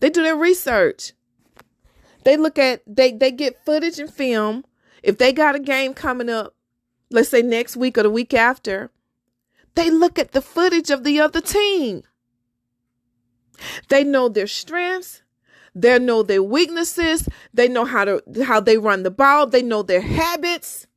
They 0.00 0.10
do 0.10 0.22
their 0.22 0.36
research. 0.36 1.12
They 2.26 2.36
look 2.36 2.58
at 2.58 2.82
they 2.88 3.12
they 3.12 3.30
get 3.30 3.64
footage 3.64 4.00
and 4.00 4.12
film. 4.12 4.64
If 5.00 5.16
they 5.16 5.32
got 5.32 5.54
a 5.54 5.60
game 5.60 5.94
coming 5.94 6.28
up, 6.28 6.56
let's 7.08 7.28
say 7.28 7.40
next 7.40 7.76
week 7.76 7.96
or 7.96 8.02
the 8.02 8.10
week 8.10 8.34
after, 8.34 8.90
they 9.76 9.90
look 9.90 10.18
at 10.18 10.32
the 10.32 10.42
footage 10.42 10.90
of 10.90 11.04
the 11.04 11.20
other 11.20 11.40
team. 11.40 12.02
They 13.90 14.02
know 14.02 14.28
their 14.28 14.48
strengths, 14.48 15.22
they 15.72 16.00
know 16.00 16.24
their 16.24 16.42
weaknesses, 16.42 17.28
they 17.54 17.68
know 17.68 17.84
how 17.84 18.04
to 18.04 18.20
how 18.44 18.58
they 18.58 18.76
run 18.76 19.04
the 19.04 19.12
ball, 19.12 19.46
they 19.46 19.62
know 19.62 19.84
their 19.84 20.00
habits. 20.00 20.88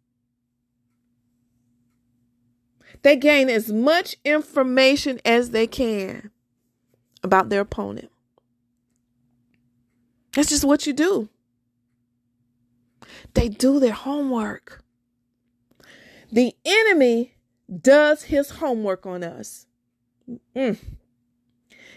They 3.04 3.16
gain 3.16 3.52
as 3.52 3.72
much 3.72 4.16
information 4.26 5.20
as 5.24 5.52
they 5.52 5.68
can 5.68 6.32
about 7.22 7.50
their 7.50 7.62
opponent. 7.62 8.10
That's 10.34 10.50
just 10.50 10.64
what 10.64 10.86
you 10.86 10.94
do. 10.94 11.30
They 13.34 13.50
do 13.50 13.80
their 13.80 13.94
homework. 13.94 14.84
The 16.32 16.56
enemy 16.66 17.36
does 17.82 18.24
his 18.24 18.52
homework 18.52 19.06
on 19.06 19.24
us. 19.24 19.66
Mm. 20.56 20.78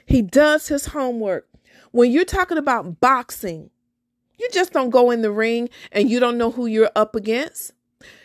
He 0.07 0.23
does 0.23 0.69
his 0.69 0.87
homework. 0.87 1.49
When 1.91 2.11
you're 2.11 2.25
talking 2.25 2.59
about 2.59 3.01
boxing, 3.01 3.71
you 4.39 4.49
just 4.53 4.73
don't 4.73 4.91
go 4.91 5.11
in 5.11 5.23
the 5.23 5.31
ring 5.31 5.69
and 5.91 6.11
you 6.11 6.19
don't 6.19 6.39
know 6.39 6.51
who 6.51 6.67
you're 6.67 6.91
up 6.97 7.15
against. 7.15 7.73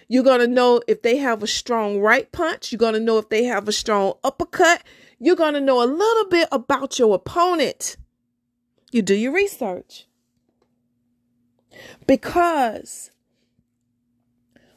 You're 0.08 0.24
going 0.24 0.40
to 0.40 0.48
know 0.48 0.82
if 0.88 1.02
they 1.02 1.18
have 1.18 1.44
a 1.44 1.48
strong 1.48 2.00
right 2.00 2.32
punch. 2.32 2.72
You're 2.72 2.80
going 2.80 2.94
to 2.94 3.00
know 3.00 3.18
if 3.18 3.30
they 3.30 3.44
have 3.44 3.68
a 3.68 3.74
strong 3.74 4.14
uppercut. 4.24 4.84
You're 5.20 5.36
going 5.36 5.54
to 5.54 5.62
know 5.62 5.84
a 5.84 5.86
little 5.86 6.30
bit 6.30 6.48
about 6.52 6.98
your 6.98 7.16
opponent. 7.16 7.98
You 8.92 9.02
do 9.02 9.16
your 9.16 9.34
research. 9.34 10.08
Because 12.06 13.12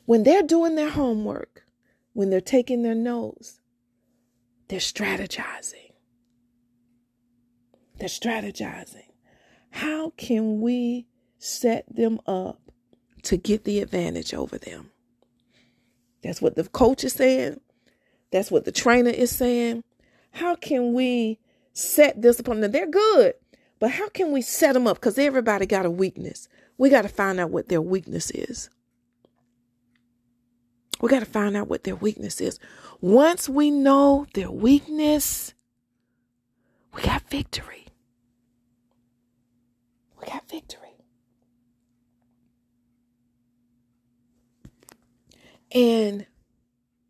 when 0.04 0.24
they're 0.24 0.42
doing 0.42 0.74
their 0.74 0.90
homework, 0.90 1.64
when 2.12 2.30
they're 2.30 2.40
taking 2.40 2.82
their 2.82 2.94
notes, 2.94 3.60
they're 4.68 4.80
strategizing. 4.80 5.92
They're 7.98 8.08
strategizing. 8.08 9.10
How 9.70 10.10
can 10.16 10.60
we 10.60 11.06
set 11.38 11.84
them 11.94 12.20
up 12.26 12.60
to 13.22 13.36
get 13.36 13.64
the 13.64 13.80
advantage 13.80 14.34
over 14.34 14.58
them? 14.58 14.90
That's 16.22 16.42
what 16.42 16.56
the 16.56 16.64
coach 16.64 17.04
is 17.04 17.12
saying. 17.12 17.60
That's 18.32 18.50
what 18.50 18.64
the 18.64 18.72
trainer 18.72 19.10
is 19.10 19.30
saying. 19.30 19.84
How 20.32 20.54
can 20.54 20.92
we 20.92 21.38
set 21.72 22.20
this 22.20 22.38
upon? 22.38 22.60
They're 22.60 22.86
good, 22.86 23.34
but 23.80 23.90
how 23.92 24.08
can 24.10 24.30
we 24.30 24.42
set 24.42 24.74
them 24.74 24.86
up? 24.86 24.98
Because 24.98 25.18
everybody 25.18 25.66
got 25.66 25.86
a 25.86 25.90
weakness. 25.90 26.48
We 26.78 26.90
got 26.90 27.02
to 27.02 27.08
find 27.08 27.40
out 27.40 27.50
what 27.50 27.68
their 27.68 27.82
weakness 27.82 28.30
is. 28.30 28.70
We 31.00 31.08
got 31.08 31.20
to 31.20 31.26
find 31.26 31.56
out 31.56 31.68
what 31.68 31.84
their 31.84 31.96
weakness 31.96 32.42
is. 32.42 32.58
Once 33.00 33.48
we 33.48 33.70
know 33.70 34.26
their 34.34 34.50
weakness, 34.50 35.54
we 36.94 37.02
got 37.02 37.28
victory. 37.30 37.86
We 40.20 40.26
got 40.26 40.46
victory. 40.48 40.94
And 45.72 46.26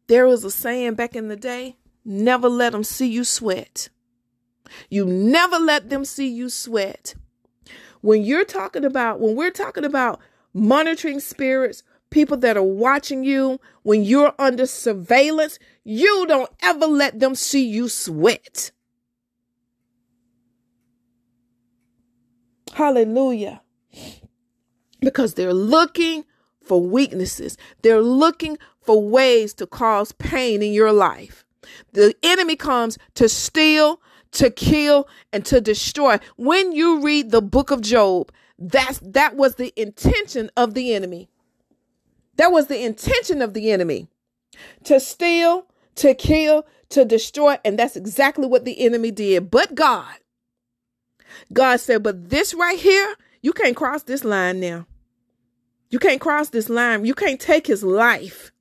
there 0.06 0.26
was 0.26 0.44
a 0.44 0.50
saying 0.50 0.94
back 0.94 1.16
in 1.16 1.26
the 1.28 1.36
day 1.36 1.76
never 2.04 2.48
let 2.48 2.72
them 2.72 2.84
see 2.84 3.08
you 3.08 3.24
sweat. 3.24 3.88
You 4.88 5.04
never 5.04 5.58
let 5.58 5.90
them 5.90 6.04
see 6.04 6.28
you 6.28 6.48
sweat. 6.48 7.14
When 8.00 8.22
you're 8.22 8.44
talking 8.44 8.84
about, 8.84 9.20
when 9.20 9.36
we're 9.36 9.50
talking 9.50 9.84
about 9.84 10.20
monitoring 10.54 11.20
spirits, 11.20 11.82
people 12.10 12.36
that 12.38 12.56
are 12.56 12.62
watching 12.62 13.24
you, 13.24 13.60
when 13.82 14.02
you're 14.02 14.34
under 14.38 14.66
surveillance, 14.66 15.58
you 15.84 16.26
don't 16.26 16.50
ever 16.62 16.86
let 16.86 17.20
them 17.20 17.34
see 17.34 17.64
you 17.64 17.88
sweat. 17.88 18.72
Hallelujah. 22.72 23.62
Because 25.00 25.34
they're 25.34 25.54
looking 25.54 26.24
for 26.62 26.80
weaknesses, 26.80 27.56
they're 27.82 28.02
looking 28.02 28.58
for 28.80 29.02
ways 29.02 29.54
to 29.54 29.66
cause 29.66 30.12
pain 30.12 30.62
in 30.62 30.72
your 30.72 30.92
life. 30.92 31.44
The 31.92 32.14
enemy 32.22 32.56
comes 32.56 32.98
to 33.14 33.28
steal, 33.28 34.00
to 34.32 34.50
kill, 34.50 35.08
and 35.32 35.44
to 35.46 35.60
destroy. 35.60 36.18
When 36.36 36.72
you 36.72 37.02
read 37.02 37.30
the 37.30 37.42
book 37.42 37.70
of 37.70 37.80
Job, 37.80 38.32
that's 38.58 38.98
that 39.00 39.36
was 39.36 39.56
the 39.56 39.72
intention 39.80 40.50
of 40.56 40.74
the 40.74 40.94
enemy. 40.94 41.28
That 42.36 42.52
was 42.52 42.68
the 42.68 42.82
intention 42.82 43.42
of 43.42 43.54
the 43.54 43.70
enemy 43.70 44.08
to 44.84 45.00
steal, 45.00 45.66
to 45.96 46.14
kill, 46.14 46.66
to 46.90 47.04
destroy. 47.04 47.58
And 47.64 47.78
that's 47.78 47.96
exactly 47.96 48.46
what 48.46 48.64
the 48.64 48.80
enemy 48.80 49.10
did. 49.10 49.50
But 49.50 49.74
God, 49.74 50.14
God 51.52 51.80
said, 51.80 52.02
but 52.02 52.30
this 52.30 52.54
right 52.54 52.78
here, 52.78 53.16
you 53.42 53.52
can't 53.52 53.76
cross 53.76 54.04
this 54.04 54.24
line 54.24 54.60
now. 54.60 54.86
You 55.90 55.98
can't 55.98 56.20
cross 56.20 56.50
this 56.50 56.68
line. 56.68 57.04
You 57.04 57.14
can't 57.14 57.40
take 57.40 57.66
his 57.66 57.82
life. 57.82 58.52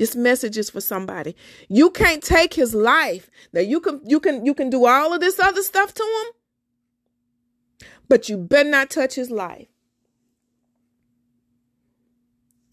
This 0.00 0.16
message 0.16 0.56
is 0.56 0.70
for 0.70 0.80
somebody. 0.80 1.36
You 1.68 1.90
can't 1.90 2.22
take 2.22 2.54
his 2.54 2.74
life. 2.74 3.30
Now 3.52 3.60
you 3.60 3.80
can 3.80 4.00
you 4.02 4.18
can 4.18 4.46
you 4.46 4.54
can 4.54 4.70
do 4.70 4.86
all 4.86 5.12
of 5.12 5.20
this 5.20 5.38
other 5.38 5.60
stuff 5.60 5.92
to 5.92 6.02
him, 6.02 7.86
but 8.08 8.26
you 8.26 8.38
better 8.38 8.70
not 8.70 8.88
touch 8.88 9.14
his 9.16 9.30
life. 9.30 9.68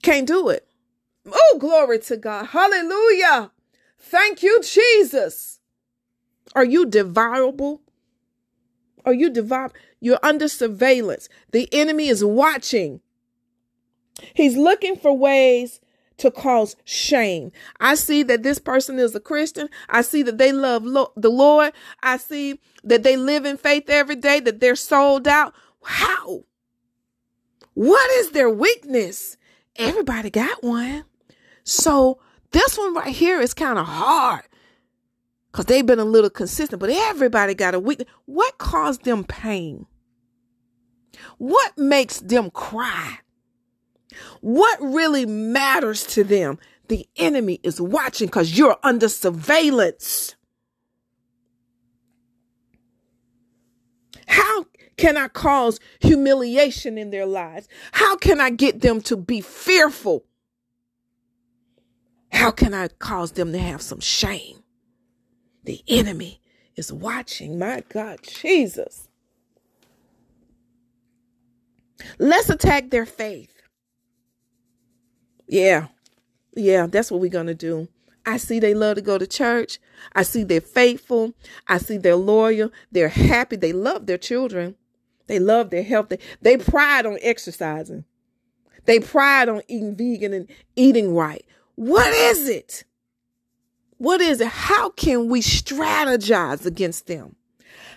Can't 0.01 0.25
do 0.25 0.47
it. 0.47 0.69
Oh, 1.29 1.57
glory 1.59 1.99
to 1.99 2.15
God. 2.15 2.45
Hallelujah. 2.45 3.51
Thank 3.99 4.41
you, 4.41 4.61
Jesus. 4.63 5.59
Are 6.55 6.63
you 6.63 6.85
devourable? 6.85 7.81
Are 9.03 9.13
you 9.13 9.29
devour? 9.29 9.73
You're 9.99 10.19
under 10.23 10.47
surveillance. 10.47 11.27
The 11.51 11.67
enemy 11.73 12.07
is 12.07 12.23
watching. 12.23 13.01
He's 14.33 14.55
looking 14.55 14.95
for 14.95 15.11
ways 15.11 15.81
to 16.17 16.31
cause 16.31 16.75
shame. 16.83 17.51
I 17.79 17.95
see 17.95 18.23
that 18.23 18.43
this 18.43 18.59
person 18.59 18.99
is 18.99 19.15
a 19.15 19.19
Christian. 19.19 19.69
I 19.89 20.01
see 20.01 20.23
that 20.23 20.37
they 20.37 20.51
love 20.51 20.83
lo- 20.83 21.13
the 21.15 21.29
Lord. 21.29 21.73
I 22.01 22.17
see 22.17 22.59
that 22.83 23.03
they 23.03 23.17
live 23.17 23.45
in 23.45 23.57
faith 23.57 23.89
every 23.89 24.15
day, 24.15 24.39
that 24.41 24.59
they're 24.59 24.75
sold 24.75 25.27
out. 25.27 25.53
How? 25.83 26.43
What 27.73 28.09
is 28.11 28.31
their 28.31 28.49
weakness? 28.49 29.37
Everybody 29.75 30.29
got 30.29 30.63
one. 30.63 31.05
So 31.63 32.19
this 32.51 32.77
one 32.77 32.95
right 32.95 33.15
here 33.15 33.39
is 33.39 33.53
kind 33.53 33.77
of 33.77 33.85
hard 33.85 34.45
because 35.51 35.65
they've 35.65 35.85
been 35.85 35.99
a 35.99 36.05
little 36.05 36.29
consistent, 36.29 36.79
but 36.79 36.89
everybody 36.89 37.53
got 37.53 37.75
a 37.75 37.79
weakness. 37.79 38.07
What 38.25 38.57
caused 38.57 39.03
them 39.03 39.23
pain? 39.23 39.85
What 41.37 41.77
makes 41.77 42.19
them 42.19 42.49
cry? 42.49 43.19
What 44.41 44.79
really 44.81 45.25
matters 45.25 46.05
to 46.07 46.23
them? 46.23 46.59
The 46.87 47.07
enemy 47.17 47.59
is 47.63 47.81
watching 47.81 48.27
because 48.27 48.57
you're 48.57 48.77
under 48.83 49.09
surveillance. 49.09 50.35
How 54.27 54.65
can 54.97 55.17
I 55.17 55.27
cause 55.27 55.79
humiliation 55.99 56.97
in 56.97 57.11
their 57.11 57.25
lives? 57.25 57.67
How 57.91 58.15
can 58.15 58.39
I 58.39 58.49
get 58.49 58.81
them 58.81 59.01
to 59.01 59.17
be 59.17 59.41
fearful? 59.41 60.25
How 62.31 62.51
can 62.51 62.73
I 62.73 62.87
cause 62.87 63.33
them 63.33 63.51
to 63.51 63.59
have 63.59 63.81
some 63.81 63.99
shame? 63.99 64.63
The 65.63 65.81
enemy 65.87 66.41
is 66.75 66.93
watching. 66.93 67.59
My 67.59 67.83
God, 67.89 68.19
Jesus. 68.23 69.09
Let's 72.19 72.49
attack 72.49 72.89
their 72.89 73.05
faith. 73.05 73.56
Yeah. 75.47 75.87
Yeah, 76.55 76.87
that's 76.87 77.11
what 77.11 77.21
we're 77.21 77.29
going 77.29 77.47
to 77.47 77.55
do. 77.55 77.87
I 78.25 78.37
see 78.37 78.59
they 78.59 78.73
love 78.73 78.95
to 78.95 79.01
go 79.01 79.17
to 79.17 79.25
church. 79.25 79.79
I 80.13 80.23
see 80.23 80.43
they're 80.43 80.59
faithful. 80.59 81.33
I 81.67 81.77
see 81.77 81.97
they're 81.97 82.15
loyal. 82.15 82.71
They're 82.91 83.07
happy. 83.09 83.55
They 83.55 83.71
love 83.71 84.05
their 84.05 84.17
children. 84.17 84.75
They 85.27 85.39
love 85.39 85.69
their 85.69 85.83
health. 85.83 86.09
They, 86.09 86.19
they 86.41 86.57
pride 86.57 87.05
on 87.05 87.17
exercising. 87.21 88.03
They 88.85 88.99
pride 88.99 89.49
on 89.49 89.61
eating 89.67 89.95
vegan 89.95 90.33
and 90.33 90.49
eating 90.75 91.15
right. 91.15 91.45
What 91.75 92.11
is 92.13 92.49
it? 92.49 92.83
What 93.97 94.21
is 94.21 94.41
it? 94.41 94.47
How 94.47 94.89
can 94.91 95.29
we 95.29 95.41
strategize 95.41 96.65
against 96.65 97.07
them? 97.07 97.35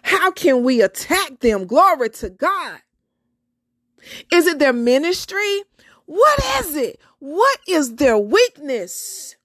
How 0.02 0.30
can 0.30 0.62
we 0.62 0.80
attack 0.80 1.40
them? 1.40 1.66
Glory 1.66 2.10
to 2.10 2.30
God. 2.30 2.80
Is 4.32 4.46
it 4.46 4.58
their 4.58 4.72
ministry? 4.72 5.62
What 6.10 6.40
is 6.58 6.74
it? 6.74 6.98
What 7.20 7.60
is 7.68 7.94
their 7.94 8.18
weakness? 8.18 9.36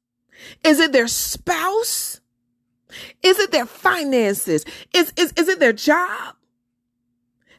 Is 0.64 0.80
it 0.80 0.94
their 0.94 1.08
spouse? 1.08 2.22
Is 3.22 3.38
it 3.38 3.52
their 3.52 3.68
finances? 3.68 4.66
Is, 4.92 5.14
is, 5.16 5.32
is 5.38 5.48
it 5.48 5.60
their 5.60 5.74
job? 5.74 6.34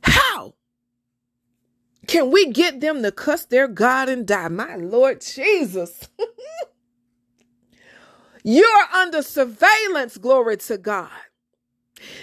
How 0.03 0.55
can 2.09 2.33
we 2.33 2.51
get 2.51 2.81
them 2.81 3.05
to 3.05 3.13
cuss 3.13 3.45
their 3.45 3.69
God 3.69 4.09
and 4.09 4.27
die? 4.27 4.49
My 4.49 4.75
Lord 4.75 5.21
Jesus. 5.21 6.09
You're 8.43 8.89
under 8.93 9.23
surveillance, 9.23 10.19
glory 10.19 10.57
to 10.57 10.79
God. 10.79 11.11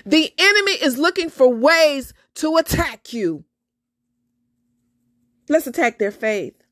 The 0.06 0.34
enemy 0.38 0.74
is 0.74 0.98
looking 0.98 1.30
for 1.30 1.48
ways 1.48 2.14
to 2.36 2.58
attack 2.58 3.14
you. 3.14 3.46
Let's 5.48 5.66
attack 5.66 5.98
their 5.98 6.12
faith. 6.12 6.63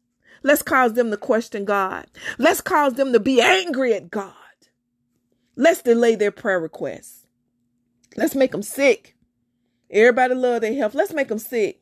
Let's 0.43 0.63
cause 0.63 0.93
them 0.93 1.11
to 1.11 1.17
question 1.17 1.65
God. 1.65 2.07
Let's 2.37 2.61
cause 2.61 2.93
them 2.93 3.13
to 3.13 3.19
be 3.19 3.41
angry 3.41 3.93
at 3.93 4.09
God. 4.09 4.33
Let's 5.55 5.81
delay 5.81 6.15
their 6.15 6.31
prayer 6.31 6.59
requests. 6.59 7.27
Let's 8.17 8.35
make 8.35 8.51
them 8.51 8.63
sick. 8.63 9.15
Everybody 9.89 10.33
love 10.33 10.61
their 10.61 10.73
health. 10.73 10.95
Let's 10.95 11.13
make 11.13 11.27
them 11.27 11.39
sick. 11.39 11.81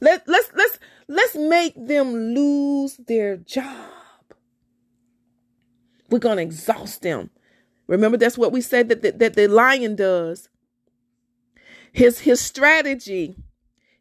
Let, 0.00 0.26
let's, 0.26 0.50
let's, 0.54 0.78
let's 1.06 1.36
make 1.36 1.74
them 1.76 2.34
lose 2.34 2.96
their 2.96 3.36
job. 3.36 3.90
We're 6.10 6.18
to 6.18 6.38
exhaust 6.38 7.02
them. 7.02 7.30
Remember, 7.86 8.16
that's 8.16 8.38
what 8.38 8.52
we 8.52 8.60
said 8.60 8.88
that, 8.88 9.02
that, 9.02 9.18
that 9.18 9.34
the 9.34 9.48
lion 9.48 9.96
does. 9.96 10.48
His, 11.92 12.20
his 12.20 12.40
strategy 12.40 13.36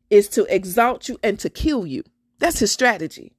is 0.10 0.28
to 0.30 0.45
exalt 0.54 1.10
you 1.10 1.17
and 1.23 1.39
to 1.39 1.50
kill 1.50 1.86
you. 1.86 2.04
That's 2.39 2.60
his 2.60 2.71
strategy. 2.71 3.34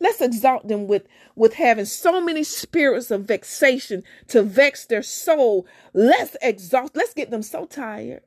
Let's 0.00 0.20
exalt 0.20 0.68
them 0.68 0.86
with, 0.86 1.06
with 1.34 1.54
having 1.54 1.84
so 1.84 2.20
many 2.20 2.44
spirits 2.44 3.10
of 3.10 3.24
vexation 3.24 4.04
to 4.28 4.42
vex 4.42 4.86
their 4.86 5.02
soul. 5.02 5.66
Let's 5.92 6.36
exalt, 6.40 6.92
let's 6.94 7.14
get 7.14 7.30
them 7.30 7.42
so 7.42 7.64
tired. 7.66 8.22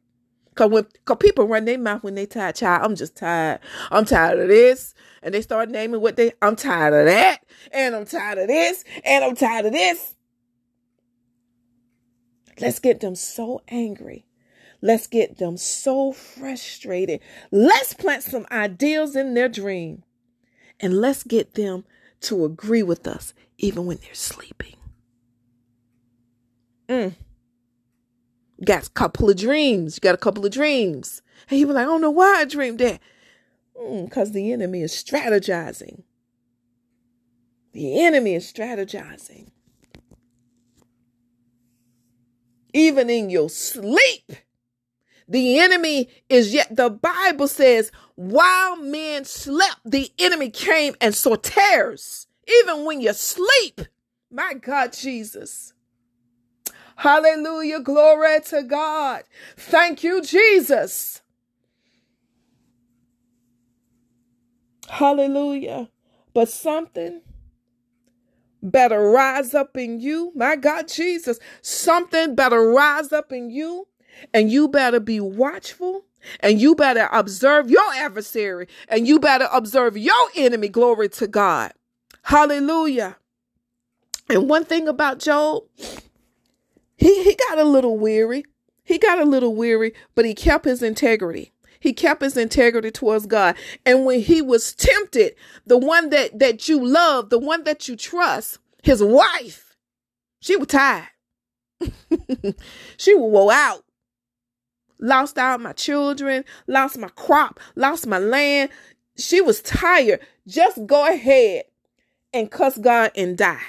Cause 0.53 0.69
when 0.69 0.85
cause 1.05 1.17
people 1.17 1.47
run 1.47 1.63
their 1.63 1.77
mouth 1.77 2.03
when 2.03 2.15
they 2.15 2.25
tired, 2.25 2.55
child, 2.55 2.83
I'm 2.83 2.95
just 2.95 3.15
tired. 3.15 3.61
I'm 3.89 4.03
tired 4.03 4.37
of 4.37 4.49
this. 4.49 4.93
And 5.23 5.33
they 5.33 5.41
start 5.41 5.69
naming 5.69 6.01
what 6.01 6.17
they 6.17 6.33
I'm 6.41 6.57
tired 6.57 6.93
of 6.93 7.05
that. 7.05 7.39
And 7.71 7.95
I'm 7.95 8.05
tired 8.05 8.37
of 8.37 8.47
this. 8.47 8.83
And 9.05 9.23
I'm 9.23 9.35
tired 9.35 9.65
of 9.67 9.71
this. 9.71 10.15
Let's 12.59 12.79
get 12.79 12.99
them 12.99 13.15
so 13.15 13.61
angry. 13.69 14.25
Let's 14.81 15.07
get 15.07 15.37
them 15.37 15.57
so 15.57 16.11
frustrated. 16.11 17.21
Let's 17.51 17.93
plant 17.93 18.23
some 18.23 18.45
ideals 18.51 19.15
in 19.15 19.35
their 19.35 19.47
dream. 19.47 20.03
And 20.81 20.99
let's 20.99 21.23
get 21.23 21.53
them 21.53 21.85
to 22.21 22.43
agree 22.43 22.83
with 22.83 23.07
us 23.07 23.33
even 23.57 23.85
when 23.85 23.97
they're 23.97 24.13
sleeping. 24.13 24.75
Mm. 26.89 27.15
Got 28.65 28.87
a 28.87 28.91
couple 28.91 29.29
of 29.29 29.37
dreams. 29.37 29.97
You 29.97 30.01
got 30.01 30.15
a 30.15 30.19
couple 30.19 30.45
of 30.45 30.51
dreams. 30.51 31.21
And 31.49 31.59
you 31.59 31.67
were 31.67 31.73
like, 31.73 31.83
I 31.83 31.85
don't 31.85 32.01
know 32.01 32.11
why 32.11 32.37
I 32.39 32.45
dreamed 32.45 32.79
that. 32.79 32.99
Because 33.73 34.31
mm, 34.31 34.33
the 34.33 34.51
enemy 34.51 34.81
is 34.81 34.91
strategizing. 34.91 36.03
The 37.73 38.03
enemy 38.03 38.35
is 38.35 38.51
strategizing. 38.51 39.49
Even 42.73 43.09
in 43.09 43.29
your 43.29 43.49
sleep, 43.49 44.31
the 45.31 45.59
enemy 45.59 46.09
is 46.27 46.53
yet, 46.53 46.75
the 46.75 46.89
Bible 46.89 47.47
says, 47.47 47.89
while 48.15 48.75
men 48.75 49.23
slept, 49.23 49.77
the 49.85 50.11
enemy 50.19 50.49
came 50.49 50.93
and 50.99 51.15
saw 51.15 51.35
tares. 51.35 52.27
Even 52.59 52.83
when 52.83 52.99
you 52.99 53.13
sleep, 53.13 53.79
my 54.29 54.53
God, 54.55 54.91
Jesus. 54.91 55.73
Hallelujah. 56.97 57.79
Glory 57.79 58.41
to 58.47 58.63
God. 58.63 59.23
Thank 59.55 60.03
you, 60.03 60.21
Jesus. 60.21 61.21
Hallelujah. 64.89 65.89
But 66.33 66.49
something 66.49 67.21
better 68.61 69.09
rise 69.09 69.53
up 69.53 69.77
in 69.77 70.01
you. 70.01 70.33
My 70.35 70.57
God, 70.57 70.89
Jesus. 70.89 71.39
Something 71.61 72.35
better 72.35 72.69
rise 72.69 73.13
up 73.13 73.31
in 73.31 73.49
you. 73.49 73.87
And 74.33 74.51
you 74.51 74.67
better 74.67 74.99
be 74.99 75.19
watchful. 75.19 76.05
And 76.39 76.61
you 76.61 76.75
better 76.75 77.09
observe 77.11 77.69
your 77.69 77.93
adversary. 77.95 78.67
And 78.87 79.07
you 79.07 79.19
better 79.19 79.47
observe 79.51 79.97
your 79.97 80.27
enemy. 80.35 80.69
Glory 80.69 81.09
to 81.09 81.27
God. 81.27 81.73
Hallelujah. 82.23 83.17
And 84.29 84.49
one 84.49 84.63
thing 84.65 84.87
about 84.87 85.19
Job, 85.19 85.63
he, 86.95 87.23
he 87.23 87.35
got 87.35 87.57
a 87.57 87.63
little 87.63 87.97
weary. 87.97 88.45
He 88.83 88.97
got 88.97 89.19
a 89.19 89.25
little 89.25 89.55
weary, 89.55 89.93
but 90.15 90.25
he 90.25 90.33
kept 90.33 90.65
his 90.65 90.83
integrity. 90.83 91.51
He 91.79 91.93
kept 91.93 92.21
his 92.21 92.37
integrity 92.37 92.91
towards 92.91 93.25
God. 93.25 93.55
And 93.85 94.05
when 94.05 94.21
he 94.21 94.41
was 94.41 94.73
tempted, 94.73 95.35
the 95.65 95.77
one 95.77 96.09
that, 96.11 96.37
that 96.37 96.69
you 96.69 96.85
love, 96.85 97.29
the 97.29 97.39
one 97.39 97.63
that 97.63 97.87
you 97.87 97.95
trust, 97.95 98.59
his 98.83 99.03
wife, 99.03 99.75
she 100.39 100.55
was 100.55 100.67
tired. 100.67 101.07
she 102.97 103.15
was 103.15 103.31
wore 103.31 103.51
out. 103.51 103.83
Lost 105.01 105.37
out 105.37 105.59
my 105.59 105.73
children, 105.73 106.45
lost 106.67 106.97
my 106.97 107.09
crop, 107.09 107.59
lost 107.75 108.07
my 108.07 108.19
land. 108.19 108.69
She 109.17 109.41
was 109.41 109.61
tired. 109.61 110.21
Just 110.47 110.85
go 110.85 111.07
ahead 111.07 111.63
and 112.33 112.49
cuss 112.49 112.77
God 112.77 113.11
and 113.15 113.37
die. 113.37 113.59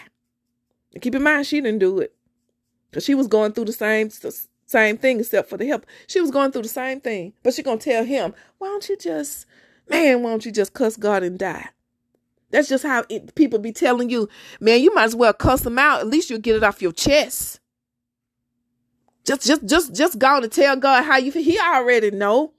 And 0.92 1.02
keep 1.02 1.14
in 1.14 1.22
mind, 1.22 1.46
she 1.46 1.60
didn't 1.60 1.80
do 1.80 1.98
it. 1.98 2.14
Because 2.90 3.04
she 3.04 3.14
was 3.14 3.26
going 3.26 3.52
through 3.52 3.64
the 3.64 3.72
same 3.72 4.10
same 4.66 4.96
thing 4.98 5.20
except 5.20 5.48
for 5.48 5.56
the 5.56 5.66
help. 5.66 5.86
She 6.06 6.20
was 6.20 6.30
going 6.30 6.52
through 6.52 6.62
the 6.62 6.68
same 6.68 7.00
thing. 7.00 7.32
But 7.42 7.54
she 7.54 7.62
gonna 7.62 7.78
tell 7.78 8.04
him, 8.04 8.34
why 8.58 8.68
don't 8.68 8.88
you 8.88 8.96
just, 8.96 9.46
man, 9.88 10.22
why 10.22 10.30
don't 10.30 10.44
you 10.44 10.52
just 10.52 10.74
cuss 10.74 10.96
God 10.96 11.22
and 11.22 11.38
die? 11.38 11.70
That's 12.50 12.68
just 12.68 12.84
how 12.84 13.04
it, 13.08 13.34
people 13.34 13.58
be 13.58 13.72
telling 13.72 14.10
you, 14.10 14.28
man, 14.60 14.80
you 14.80 14.94
might 14.94 15.04
as 15.04 15.16
well 15.16 15.32
cuss 15.32 15.62
them 15.62 15.78
out. 15.78 16.00
At 16.00 16.06
least 16.06 16.28
you'll 16.28 16.38
get 16.38 16.56
it 16.56 16.62
off 16.62 16.82
your 16.82 16.92
chest. 16.92 17.60
Just, 19.24 19.46
just, 19.46 19.64
just, 19.66 19.94
just 19.94 20.18
go 20.18 20.40
to 20.40 20.48
tell 20.48 20.76
God 20.76 21.04
how 21.04 21.16
you 21.16 21.30
feel. 21.30 21.42
He 21.42 21.58
already 21.58 22.10
know. 22.10 22.52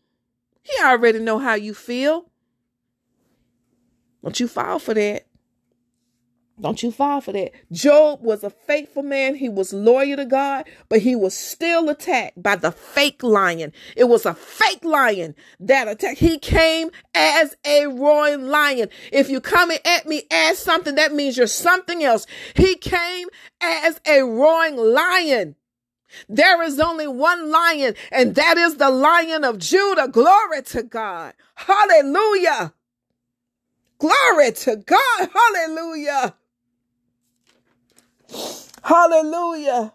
He 0.62 0.84
already 0.84 1.20
know 1.20 1.40
how 1.40 1.56
you 1.56 1.74
feel. 1.74 2.30
Don't 4.24 4.40
you 4.40 4.48
fall 4.48 4.80
for 4.80 4.94
that. 4.94 5.26
Don't 6.62 6.82
you 6.84 6.92
fall 6.92 7.20
for 7.20 7.34
that. 7.34 7.52
Job 7.72 8.22
was 8.22 8.44
a 8.44 8.50
faithful 8.50 9.02
man. 9.02 9.36
He 9.36 9.50
was 9.50 9.74
loyal 9.74 10.18
to 10.18 10.26
God, 10.26 10.66
but 10.88 11.00
he 11.00 11.16
was 11.16 11.36
still 11.36 11.90
attacked 11.90 12.42
by 12.42 12.56
the 12.56 12.72
fake 12.72 13.24
lion. 13.24 13.74
It 13.98 14.06
was 14.06 14.26
a 14.26 14.36
fake 14.36 14.86
lion 14.86 15.36
that 15.60 15.88
attacked. 15.88 16.20
He 16.20 16.38
came 16.38 16.92
as 17.16 17.58
a 17.66 17.88
roaring 17.88 18.48
lion. 18.48 18.90
If 19.12 19.30
you 19.30 19.42
coming 19.42 19.80
at 19.84 20.06
me 20.06 20.24
as 20.32 20.60
something, 20.60 20.96
that 20.96 21.14
means 21.14 21.38
you're 21.38 21.48
something 21.48 22.04
else. 22.04 22.28
He 22.56 22.76
came 22.76 23.28
as 23.60 24.00
a 24.06 24.22
roaring 24.22 24.78
lion. 24.78 25.56
There 26.30 26.62
is 26.64 26.80
only 26.80 27.08
one 27.08 27.52
lion, 27.52 27.96
and 28.12 28.36
that 28.36 28.58
is 28.58 28.78
the 28.78 28.90
lion 28.90 29.44
of 29.44 29.58
Judah. 29.58 30.08
Glory 30.08 30.62
to 30.64 30.84
God. 30.84 31.34
Hallelujah. 31.56 32.74
Glory 34.00 34.52
to 34.52 34.76
God. 34.78 35.30
Hallelujah. 35.34 36.36
Hallelujah. 38.84 39.94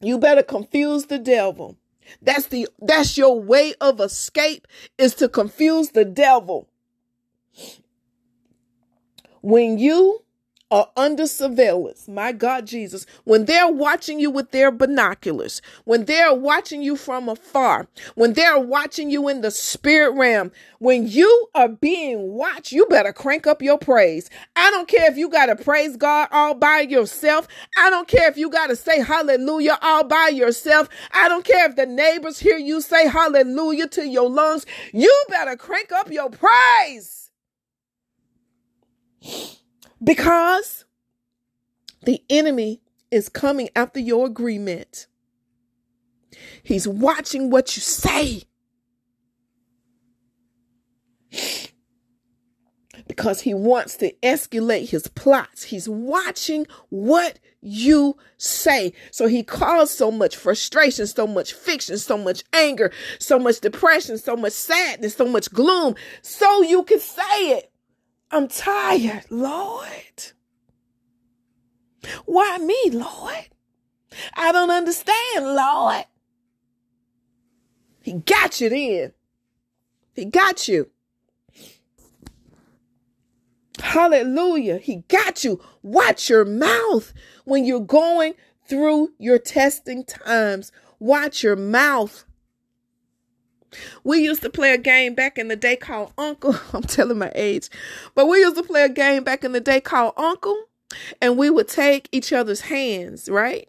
You 0.00 0.18
better 0.18 0.42
confuse 0.42 1.06
the 1.06 1.18
devil. 1.18 1.76
That's 2.22 2.46
the 2.46 2.68
that's 2.80 3.18
your 3.18 3.40
way 3.40 3.74
of 3.80 4.00
escape 4.00 4.66
is 4.98 5.14
to 5.16 5.28
confuse 5.28 5.90
the 5.90 6.04
devil. 6.04 6.68
When 9.42 9.78
you 9.78 10.22
are 10.70 10.90
under 10.96 11.26
surveillance. 11.26 12.08
My 12.08 12.32
God, 12.32 12.66
Jesus, 12.66 13.06
when 13.24 13.44
they're 13.44 13.70
watching 13.70 14.18
you 14.18 14.30
with 14.30 14.50
their 14.50 14.72
binoculars, 14.72 15.62
when 15.84 16.06
they're 16.06 16.34
watching 16.34 16.82
you 16.82 16.96
from 16.96 17.28
afar, 17.28 17.86
when 18.16 18.32
they're 18.32 18.58
watching 18.58 19.10
you 19.10 19.28
in 19.28 19.42
the 19.42 19.50
spirit 19.50 20.12
realm, 20.12 20.50
when 20.80 21.06
you 21.06 21.48
are 21.54 21.68
being 21.68 22.32
watched, 22.32 22.72
you 22.72 22.86
better 22.86 23.12
crank 23.12 23.46
up 23.46 23.62
your 23.62 23.78
praise. 23.78 24.28
I 24.56 24.70
don't 24.72 24.88
care 24.88 25.10
if 25.10 25.16
you 25.16 25.28
got 25.28 25.46
to 25.46 25.56
praise 25.56 25.96
God 25.96 26.28
all 26.32 26.54
by 26.54 26.80
yourself. 26.80 27.46
I 27.76 27.88
don't 27.90 28.08
care 28.08 28.28
if 28.28 28.36
you 28.36 28.50
got 28.50 28.66
to 28.66 28.76
say 28.76 29.00
hallelujah 29.00 29.78
all 29.82 30.04
by 30.04 30.30
yourself. 30.34 30.88
I 31.12 31.28
don't 31.28 31.44
care 31.44 31.68
if 31.68 31.76
the 31.76 31.86
neighbors 31.86 32.40
hear 32.40 32.58
you 32.58 32.80
say 32.80 33.06
hallelujah 33.08 33.86
to 33.88 34.06
your 34.06 34.28
lungs. 34.28 34.66
You 34.92 35.14
better 35.28 35.56
crank 35.56 35.92
up 35.92 36.10
your 36.10 36.30
praise 36.30 37.30
because 40.02 40.84
the 42.04 42.22
enemy 42.28 42.80
is 43.10 43.28
coming 43.28 43.68
after 43.74 44.00
your 44.00 44.26
agreement. 44.26 45.06
He's 46.62 46.86
watching 46.86 47.50
what 47.50 47.76
you 47.76 47.82
say. 47.82 48.42
Because 53.08 53.42
he 53.42 53.54
wants 53.54 53.96
to 53.98 54.12
escalate 54.22 54.90
his 54.90 55.06
plots. 55.08 55.64
He's 55.64 55.88
watching 55.88 56.66
what 56.88 57.38
you 57.60 58.16
say. 58.36 58.92
So 59.10 59.26
he 59.26 59.42
caused 59.42 59.92
so 59.92 60.10
much 60.10 60.36
frustration, 60.36 61.06
so 61.06 61.26
much 61.26 61.52
fiction, 61.52 61.98
so 61.98 62.18
much 62.18 62.44
anger, 62.52 62.92
so 63.18 63.38
much 63.38 63.60
depression, 63.60 64.18
so 64.18 64.36
much 64.36 64.52
sadness, 64.52 65.14
so 65.14 65.26
much 65.26 65.52
gloom, 65.52 65.94
so 66.22 66.62
you 66.62 66.82
can 66.84 67.00
say 67.00 67.50
it. 67.50 67.72
I'm 68.30 68.48
tired, 68.48 69.24
Lord. 69.30 70.32
Why 72.24 72.58
me, 72.58 72.90
Lord? 72.92 73.48
I 74.34 74.52
don't 74.52 74.70
understand, 74.70 75.46
Lord. 75.54 76.04
He 78.02 78.12
got 78.12 78.60
you 78.60 78.68
then. 78.68 79.12
He 80.14 80.24
got 80.24 80.68
you. 80.68 80.90
Hallelujah. 83.80 84.78
He 84.78 85.04
got 85.08 85.42
you. 85.44 85.60
Watch 85.82 86.30
your 86.30 86.44
mouth 86.44 87.12
when 87.44 87.64
you're 87.64 87.80
going 87.80 88.34
through 88.68 89.10
your 89.18 89.38
testing 89.38 90.04
times. 90.04 90.70
Watch 90.98 91.42
your 91.42 91.56
mouth. 91.56 92.25
We 94.04 94.18
used 94.18 94.42
to 94.42 94.50
play 94.50 94.72
a 94.72 94.78
game 94.78 95.14
back 95.14 95.38
in 95.38 95.48
the 95.48 95.56
day 95.56 95.76
called 95.76 96.12
Uncle. 96.18 96.56
I'm 96.72 96.82
telling 96.82 97.18
my 97.18 97.32
age. 97.34 97.68
But 98.14 98.26
we 98.26 98.38
used 98.38 98.56
to 98.56 98.62
play 98.62 98.84
a 98.84 98.88
game 98.88 99.24
back 99.24 99.44
in 99.44 99.52
the 99.52 99.60
day 99.60 99.80
called 99.80 100.14
Uncle. 100.16 100.56
And 101.20 101.36
we 101.36 101.50
would 101.50 101.68
take 101.68 102.08
each 102.12 102.32
other's 102.32 102.62
hands, 102.62 103.28
right? 103.28 103.68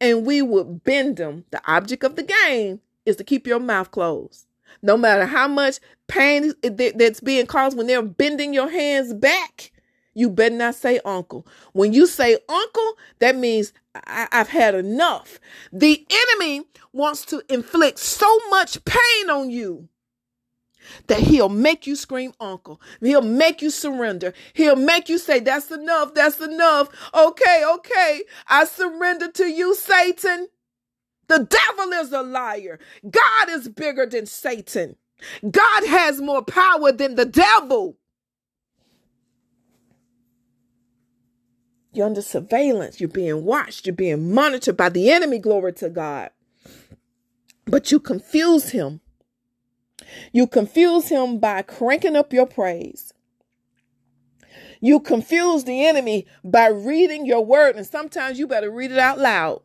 And 0.00 0.24
we 0.24 0.40
would 0.42 0.84
bend 0.84 1.16
them. 1.16 1.44
The 1.50 1.60
object 1.66 2.04
of 2.04 2.16
the 2.16 2.22
game 2.22 2.80
is 3.04 3.16
to 3.16 3.24
keep 3.24 3.46
your 3.46 3.58
mouth 3.58 3.90
closed. 3.90 4.46
No 4.82 4.96
matter 4.96 5.26
how 5.26 5.48
much 5.48 5.80
pain 6.06 6.52
that's 6.62 7.20
being 7.20 7.46
caused 7.46 7.76
when 7.76 7.86
they're 7.86 8.02
bending 8.02 8.54
your 8.54 8.70
hands 8.70 9.12
back, 9.12 9.72
you 10.14 10.30
better 10.30 10.54
not 10.54 10.74
say 10.74 11.00
uncle. 11.04 11.46
When 11.72 11.92
you 11.92 12.06
say 12.06 12.38
uncle, 12.48 12.92
that 13.18 13.36
means 13.36 13.72
I- 14.06 14.28
have 14.32 14.48
had 14.50 14.74
enough. 14.74 15.40
The 15.72 16.06
enemy 16.10 16.66
wants 16.92 17.24
to 17.26 17.42
inflict 17.48 17.98
so 17.98 18.38
much 18.50 18.84
pain 18.84 19.30
on 19.30 19.50
you 19.50 19.88
that 21.08 21.20
he'll 21.20 21.48
make 21.50 21.86
you 21.86 21.96
scream 21.96 22.32
uncle. 22.40 22.80
He'll 23.00 23.22
make 23.22 23.62
you 23.62 23.70
surrender. 23.70 24.34
He'll 24.54 24.76
make 24.76 25.08
you 25.08 25.18
say, 25.18 25.40
That's 25.40 25.70
enough. 25.70 26.14
That's 26.14 26.40
enough. 26.40 26.88
Okay, 27.14 27.64
okay. 27.74 28.22
I 28.48 28.64
surrender 28.66 29.30
to 29.32 29.46
you, 29.46 29.74
Satan. 29.74 30.48
The 31.28 31.40
devil 31.50 31.92
is 31.94 32.12
a 32.12 32.22
liar. 32.22 32.80
God 33.10 33.50
is 33.50 33.68
bigger 33.68 34.06
than 34.06 34.26
Satan. 34.26 34.96
God 35.50 35.86
has 35.86 36.20
more 36.20 36.42
power 36.44 36.92
than 36.92 37.16
the 37.16 37.26
devil. 37.26 37.96
You're 41.92 42.06
under 42.06 42.22
surveillance. 42.22 43.00
You're 43.00 43.08
being 43.08 43.44
watched. 43.44 43.86
You're 43.86 43.94
being 43.94 44.32
monitored 44.32 44.76
by 44.76 44.88
the 44.88 45.10
enemy. 45.10 45.38
Glory 45.38 45.72
to 45.74 45.88
God. 45.88 46.30
But 47.66 47.90
you 47.92 48.00
confuse 48.00 48.70
him. 48.70 49.00
You 50.32 50.46
confuse 50.46 51.08
him 51.08 51.38
by 51.38 51.62
cranking 51.62 52.16
up 52.16 52.32
your 52.32 52.46
praise. 52.46 53.12
You 54.80 55.00
confuse 55.00 55.64
the 55.64 55.84
enemy 55.84 56.26
by 56.44 56.68
reading 56.68 57.26
your 57.26 57.44
word, 57.44 57.76
and 57.76 57.86
sometimes 57.86 58.38
you 58.38 58.46
better 58.46 58.70
read 58.70 58.92
it 58.92 58.98
out 58.98 59.18
loud. 59.18 59.62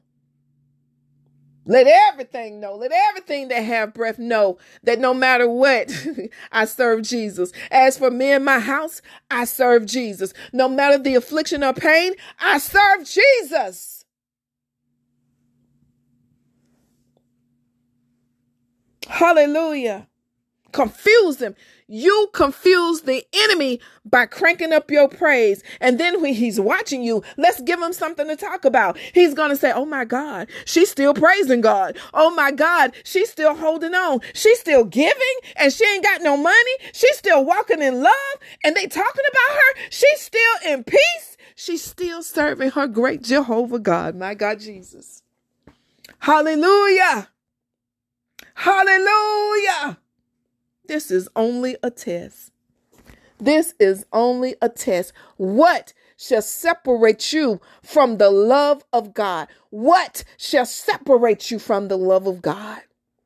Let 1.65 1.87
everything 1.87 2.59
know, 2.59 2.75
let 2.75 2.91
everything 2.91 3.47
that 3.47 3.61
have 3.61 3.93
breath 3.93 4.19
know 4.19 4.57
that 4.83 4.99
no 4.99 5.13
matter 5.13 5.47
what, 5.47 5.91
I 6.51 6.65
serve 6.65 7.03
Jesus. 7.03 7.51
As 7.71 7.97
for 7.97 8.11
me 8.11 8.31
and 8.31 8.43
my 8.43 8.59
house, 8.59 9.01
I 9.31 9.45
serve 9.45 9.85
Jesus. 9.85 10.33
No 10.51 10.67
matter 10.67 10.97
the 10.97 11.15
affliction 11.15 11.63
or 11.63 11.73
pain, 11.73 12.13
I 12.39 12.57
serve 12.57 13.05
Jesus. 13.05 14.03
Hallelujah 19.07 20.07
confuse 20.73 21.37
them. 21.37 21.55
You 21.87 22.29
confuse 22.33 23.01
the 23.01 23.23
enemy 23.33 23.79
by 24.05 24.25
cranking 24.25 24.73
up 24.73 24.89
your 24.89 25.07
praise. 25.07 25.63
And 25.79 25.99
then 25.99 26.21
when 26.21 26.33
he's 26.33 26.59
watching 26.59 27.03
you, 27.03 27.23
let's 27.37 27.61
give 27.61 27.81
him 27.81 27.93
something 27.93 28.27
to 28.27 28.35
talk 28.35 28.65
about. 28.65 28.97
He's 28.97 29.33
going 29.33 29.49
to 29.49 29.55
say, 29.55 29.71
Oh 29.73 29.85
my 29.85 30.05
God, 30.05 30.47
she's 30.65 30.89
still 30.89 31.13
praising 31.13 31.61
God. 31.61 31.97
Oh 32.13 32.33
my 32.33 32.51
God, 32.51 32.93
she's 33.03 33.29
still 33.29 33.55
holding 33.55 33.93
on. 33.93 34.21
She's 34.33 34.59
still 34.59 34.85
giving 34.85 35.37
and 35.55 35.71
she 35.71 35.85
ain't 35.85 36.03
got 36.03 36.21
no 36.21 36.35
money. 36.37 36.71
She's 36.93 37.17
still 37.17 37.45
walking 37.45 37.81
in 37.81 38.01
love 38.01 38.37
and 38.63 38.75
they 38.75 38.87
talking 38.87 39.25
about 39.29 39.55
her. 39.55 39.81
She's 39.89 40.21
still 40.21 40.71
in 40.73 40.83
peace. 40.83 41.37
She's 41.55 41.83
still 41.83 42.23
serving 42.23 42.71
her 42.71 42.87
great 42.87 43.21
Jehovah 43.21 43.79
God, 43.79 44.15
my 44.15 44.33
God 44.33 44.59
Jesus. 44.59 45.21
Hallelujah. 46.19 47.29
Hallelujah. 48.55 49.97
This 50.85 51.11
is 51.11 51.29
only 51.35 51.77
a 51.81 51.89
test. 51.89 52.51
This 53.39 53.73
is 53.79 54.05
only 54.11 54.55
a 54.61 54.69
test. 54.69 55.13
What 55.37 55.93
shall 56.17 56.41
separate 56.41 57.33
you 57.33 57.61
from 57.81 58.17
the 58.17 58.29
love 58.29 58.83
of 58.91 59.13
God? 59.13 59.47
What 59.69 60.23
shall 60.37 60.65
separate 60.65 61.51
you 61.51 61.59
from 61.59 61.87
the 61.87 61.97
love 61.97 62.27
of 62.27 62.41
God? 62.41 62.81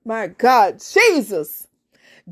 My 0.05 0.27
God, 0.27 0.79
Jesus. 0.79 1.67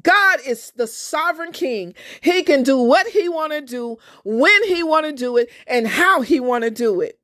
God 0.02 0.40
is 0.46 0.72
the 0.76 0.88
sovereign 0.88 1.52
king. 1.52 1.96
He 2.22 2.44
can 2.44 2.64
do 2.64 2.78
what 2.78 3.08
he 3.08 3.30
want 3.30 3.54
to 3.54 3.62
do, 3.62 3.98
when 4.24 4.64
he 4.66 4.84
want 4.84 5.06
to 5.06 5.14
do 5.14 5.38
it, 5.38 5.50
and 5.68 5.88
how 5.88 6.22
he 6.22 6.40
want 6.40 6.64
to 6.64 6.72
do 6.72 7.02
it. 7.02 7.20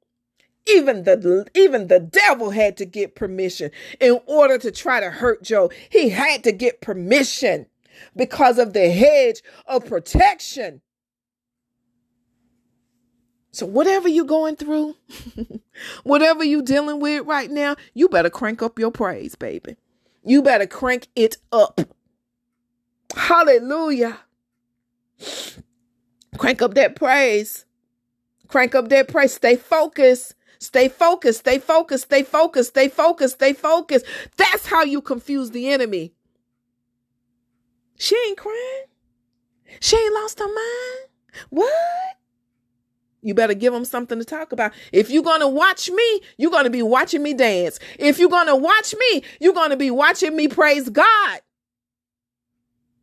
Even 0.68 1.04
the 1.04 1.48
even 1.56 1.88
the 1.88 2.00
devil 2.00 2.52
had 2.52 2.78
to 2.78 2.86
get 2.86 3.16
permission 3.16 3.72
in 4.00 4.20
order 4.28 4.58
to 4.60 4.72
try 4.72 5.00
to 5.00 5.10
hurt 5.10 5.42
Job. 5.44 5.74
He 5.90 6.10
had 6.10 6.44
to 6.44 6.52
get 6.52 6.82
permission 6.82 7.66
because 8.16 8.58
of 8.60 8.74
the 8.74 8.90
hedge 8.92 9.42
of 9.66 9.86
protection. 9.86 10.82
So, 13.52 13.66
whatever 13.66 14.08
you're 14.08 14.26
going 14.26 14.56
through, 14.56 14.96
whatever 16.04 16.44
you're 16.44 16.62
dealing 16.62 17.02
with 17.02 17.26
right 17.26 17.52
now, 17.52 17.76
you 17.94 18.08
better 18.08 18.30
crank 18.30 18.62
up 18.62 18.80
your 18.80 18.92
praise, 18.92 19.36
baby. 19.36 19.76
You 20.24 20.42
better 20.42 20.68
crank 20.68 21.08
it 21.16 21.38
up. 21.52 21.82
Hallelujah. 23.16 24.20
Crank 26.38 26.62
up 26.62 26.76
that 26.76 26.96
praise. 26.96 27.66
Crank 28.48 28.76
up 28.76 28.90
that 28.90 29.10
praise. 29.10 29.34
Stay 29.34 29.58
focused. 29.58 30.36
Stay 30.60 30.88
focused. 30.88 31.40
Stay 31.40 31.60
focused. 31.60 32.06
Stay 32.06 32.24
focused. 32.24 32.70
Stay 32.70 32.88
focused. 32.88 33.36
Stay 33.36 33.54
focused. 33.54 34.06
That's 34.38 34.68
how 34.68 34.84
you 34.84 35.02
confuse 35.02 35.52
the 35.52 35.70
enemy. 35.70 36.14
She 38.02 38.16
ain't 38.28 38.38
crying. 38.38 38.86
She 39.80 39.96
ain't 39.96 40.14
lost 40.16 40.40
her 40.40 40.48
mind. 40.48 41.10
What? 41.52 41.72
You 43.22 43.36
better 43.36 43.54
give 43.54 43.74
them 43.74 43.86
something 43.86 44.18
to 44.18 44.26
talk 44.26 44.52
about. 44.52 44.74
If 44.92 45.12
you're 45.12 45.22
going 45.22 45.42
to 45.42 45.48
watch 45.48 45.88
me, 45.92 46.22
you're 46.40 46.50
going 46.50 46.64
to 46.64 46.72
be 46.72 46.82
watching 46.82 47.22
me 47.22 47.36
dance. 47.36 47.78
If 48.00 48.18
you're 48.18 48.28
going 48.28 48.48
to 48.48 48.56
watch 48.56 48.96
me, 48.98 49.24
you're 49.40 49.54
going 49.54 49.70
to 49.70 49.78
be 49.78 49.92
watching 49.92 50.36
me 50.36 50.48
praise 50.48 50.90
God. 50.90 51.42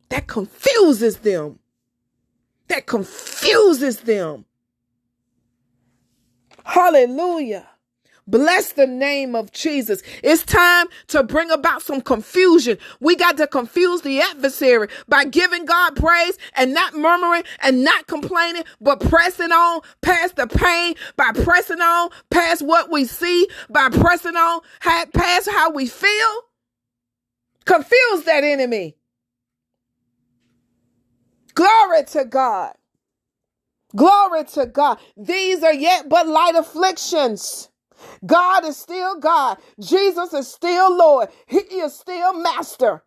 That 0.08 0.26
confuses 0.26 1.18
them. 1.18 1.60
That 2.66 2.86
confuses 2.86 4.00
them. 4.00 4.46
Hallelujah. 6.64 7.68
Bless 8.28 8.74
the 8.74 8.86
name 8.86 9.34
of 9.34 9.52
Jesus. 9.52 10.02
It's 10.22 10.44
time 10.44 10.88
to 11.08 11.22
bring 11.24 11.50
about 11.50 11.82
some 11.82 12.02
confusion. 12.02 12.78
We 13.00 13.16
got 13.16 13.38
to 13.38 13.46
confuse 13.46 14.02
the 14.02 14.20
adversary 14.20 14.88
by 15.08 15.24
giving 15.24 15.64
God 15.64 15.96
praise 15.96 16.38
and 16.54 16.74
not 16.74 16.94
murmuring 16.94 17.44
and 17.62 17.84
not 17.84 18.06
complaining, 18.06 18.64
but 18.82 19.00
pressing 19.00 19.52
on 19.52 19.80
past 20.02 20.36
the 20.36 20.46
pain, 20.46 20.94
by 21.16 21.32
pressing 21.32 21.80
on 21.80 22.10
past 22.30 22.62
what 22.62 22.90
we 22.90 23.06
see, 23.06 23.48
by 23.70 23.88
pressing 23.90 24.36
on 24.36 24.60
past 24.82 25.48
how 25.50 25.72
we 25.72 25.86
feel. 25.88 26.42
Confuse 27.64 28.24
that 28.24 28.44
enemy. 28.44 28.96
Glory 31.54 32.04
to 32.04 32.26
God. 32.26 32.74
Glory 33.96 34.44
to 34.44 34.66
God. 34.66 34.98
These 35.16 35.62
are 35.64 35.74
yet 35.74 36.08
but 36.08 36.28
light 36.28 36.54
afflictions. 36.56 37.70
God 38.24 38.64
is 38.64 38.76
still 38.76 39.18
God. 39.18 39.58
Jesus 39.80 40.32
is 40.32 40.48
still 40.48 40.96
Lord. 40.96 41.28
He 41.46 41.58
is 41.58 41.94
still 41.98 42.34
Master. 42.34 43.02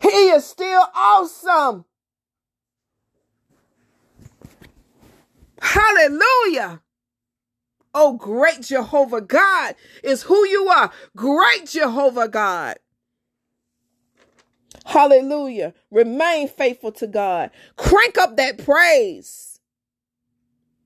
He 0.00 0.08
is 0.08 0.44
still 0.44 0.86
awesome. 0.94 1.84
Hallelujah. 5.60 6.82
Oh, 7.94 8.14
great 8.14 8.62
Jehovah 8.62 9.20
God 9.20 9.76
is 10.02 10.22
who 10.24 10.46
you 10.48 10.68
are. 10.68 10.90
Great 11.16 11.66
Jehovah 11.66 12.28
God. 12.28 12.76
Hallelujah. 14.84 15.74
Remain 15.90 16.48
faithful 16.48 16.92
to 16.92 17.06
God. 17.06 17.50
Crank 17.76 18.18
up 18.18 18.36
that 18.36 18.64
praise. 18.64 19.53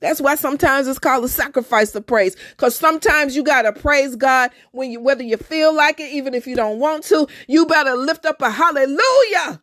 That's 0.01 0.21
why 0.21 0.37
sometimes 0.37 0.87
it's 0.87 0.99
called 0.99 1.25
a 1.25 1.29
sacrifice 1.29 1.95
of 1.95 2.07
praise. 2.07 2.37
Cause 2.57 2.77
sometimes 2.77 3.35
you 3.35 3.43
gotta 3.43 3.73
praise 3.73 4.15
God 4.17 4.51
when 4.73 4.91
you, 4.93 5.01
whether 5.01 5.25
you 5.25 5.37
feel 5.37 5.75
like 5.75 5.99
it, 5.99 6.13
even 6.13 6.35
if 6.35 6.47
you 6.47 6.55
don't 6.55 6.79
want 6.79 7.05
to, 7.05 7.27
you 7.49 7.67
better 7.67 7.95
lift 7.95 8.25
up 8.25 8.41
a 8.41 8.51
hallelujah. 8.51 9.63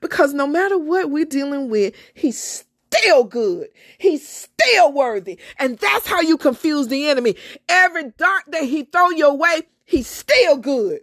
Because 0.00 0.32
no 0.34 0.46
matter 0.46 0.78
what 0.78 1.10
we're 1.10 1.24
dealing 1.24 1.68
with, 1.68 1.94
he's 2.14 2.64
still 2.90 3.24
good. 3.24 3.68
He's 3.98 4.26
still 4.26 4.92
worthy. 4.92 5.38
And 5.58 5.78
that's 5.78 6.06
how 6.06 6.20
you 6.20 6.36
confuse 6.36 6.88
the 6.88 7.08
enemy. 7.08 7.36
Every 7.68 8.10
dart 8.16 8.44
that 8.48 8.64
he 8.64 8.84
throw 8.84 9.10
your 9.10 9.36
way, 9.36 9.62
he's 9.84 10.08
still 10.08 10.56
good. 10.56 11.00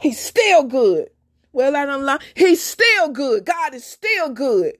He's 0.00 0.20
still 0.20 0.64
good. 0.64 1.08
Well, 1.52 1.74
I 1.74 1.86
don't 1.86 2.04
lie. 2.04 2.18
He's 2.34 2.62
still 2.62 3.08
good. 3.08 3.46
God 3.46 3.74
is 3.74 3.84
still 3.84 4.28
good. 4.30 4.74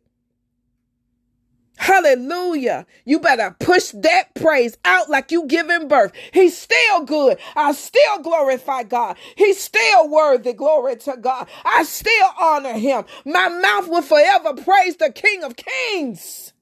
Hallelujah. 1.77 2.87
You 3.05 3.21
better 3.21 3.55
push 3.61 3.91
that 3.93 4.35
praise 4.35 4.79
out 4.85 5.11
like 5.11 5.31
you 5.31 5.47
giving 5.47 5.89
birth. 5.89 6.13
He's 6.33 6.57
still 6.57 7.05
good. 7.05 7.39
I 7.55 7.73
still 7.73 8.21
glorify 8.21 8.85
God. 8.85 9.17
He's 9.37 9.61
still 9.61 10.09
worthy. 10.09 10.55
Glory 10.55 10.97
to 10.97 11.17
God. 11.19 11.49
I 11.65 11.85
still 11.85 12.31
honor 12.41 12.75
him. 12.75 13.05
My 13.27 13.49
mouth 13.49 13.89
will 13.89 14.03
forever 14.03 14.55
praise 14.55 14.97
the 14.97 15.13
King 15.13 15.45
of 15.45 15.57
Kings. 15.57 16.53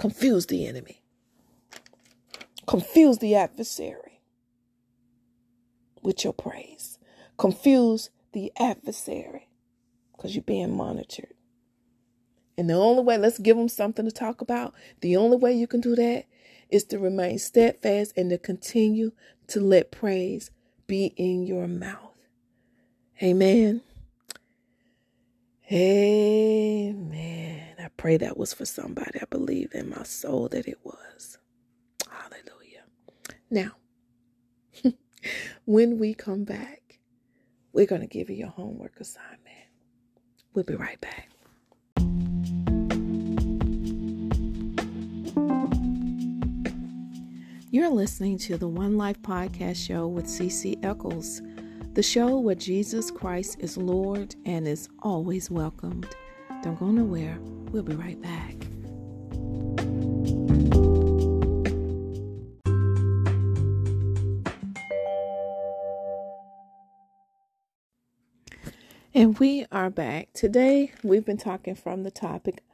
Confuse 0.00 0.46
the 0.46 0.66
enemy. 0.66 1.02
Confuse 2.66 3.18
the 3.18 3.34
adversary 3.34 4.22
with 6.02 6.24
your 6.24 6.32
praise. 6.32 6.98
Confuse 7.38 8.10
the 8.32 8.52
adversary 8.58 9.48
because 10.16 10.34
you're 10.36 10.42
being 10.44 10.76
monitored. 10.76 11.34
And 12.60 12.68
the 12.68 12.74
only 12.74 13.02
way, 13.02 13.16
let's 13.16 13.38
give 13.38 13.56
them 13.56 13.70
something 13.70 14.04
to 14.04 14.12
talk 14.12 14.42
about. 14.42 14.74
The 15.00 15.16
only 15.16 15.38
way 15.38 15.54
you 15.54 15.66
can 15.66 15.80
do 15.80 15.96
that 15.96 16.26
is 16.68 16.84
to 16.84 16.98
remain 16.98 17.38
steadfast 17.38 18.12
and 18.18 18.28
to 18.28 18.36
continue 18.36 19.12
to 19.46 19.60
let 19.60 19.90
praise 19.90 20.50
be 20.86 21.14
in 21.16 21.46
your 21.46 21.66
mouth. 21.66 22.12
Amen. 23.22 23.80
Amen. 25.72 26.96
I 27.78 27.88
pray 27.96 28.18
that 28.18 28.36
was 28.36 28.52
for 28.52 28.66
somebody. 28.66 29.18
I 29.22 29.26
believe 29.30 29.70
in 29.72 29.88
my 29.88 30.02
soul 30.02 30.50
that 30.50 30.68
it 30.68 30.80
was. 30.84 31.38
Hallelujah. 32.10 32.84
Now, 33.48 33.70
when 35.64 35.98
we 35.98 36.12
come 36.12 36.44
back, 36.44 36.98
we're 37.72 37.86
going 37.86 38.02
to 38.02 38.06
give 38.06 38.28
you 38.28 38.36
your 38.36 38.48
homework 38.48 39.00
assignment. 39.00 39.40
We'll 40.52 40.66
be 40.66 40.74
right 40.74 41.00
back. 41.00 41.30
You're 47.72 47.90
listening 47.90 48.36
to 48.38 48.58
the 48.58 48.66
One 48.66 48.96
Life 48.96 49.22
Podcast 49.22 49.76
Show 49.86 50.08
with 50.08 50.24
CC 50.24 50.84
Eccles, 50.84 51.40
the 51.92 52.02
show 52.02 52.36
where 52.40 52.56
Jesus 52.56 53.12
Christ 53.12 53.58
is 53.60 53.76
Lord 53.76 54.34
and 54.44 54.66
is 54.66 54.88
always 55.04 55.52
welcomed. 55.52 56.08
Don't 56.64 56.80
go 56.80 56.86
nowhere. 56.86 57.38
We'll 57.70 57.84
be 57.84 57.94
right 57.94 58.20
back. 58.20 58.56
And 69.14 69.38
we 69.38 69.64
are 69.70 69.90
back. 69.90 70.32
Today, 70.32 70.90
we've 71.04 71.24
been 71.24 71.38
talking 71.38 71.76
from 71.76 72.02
the 72.02 72.10
topic 72.10 72.64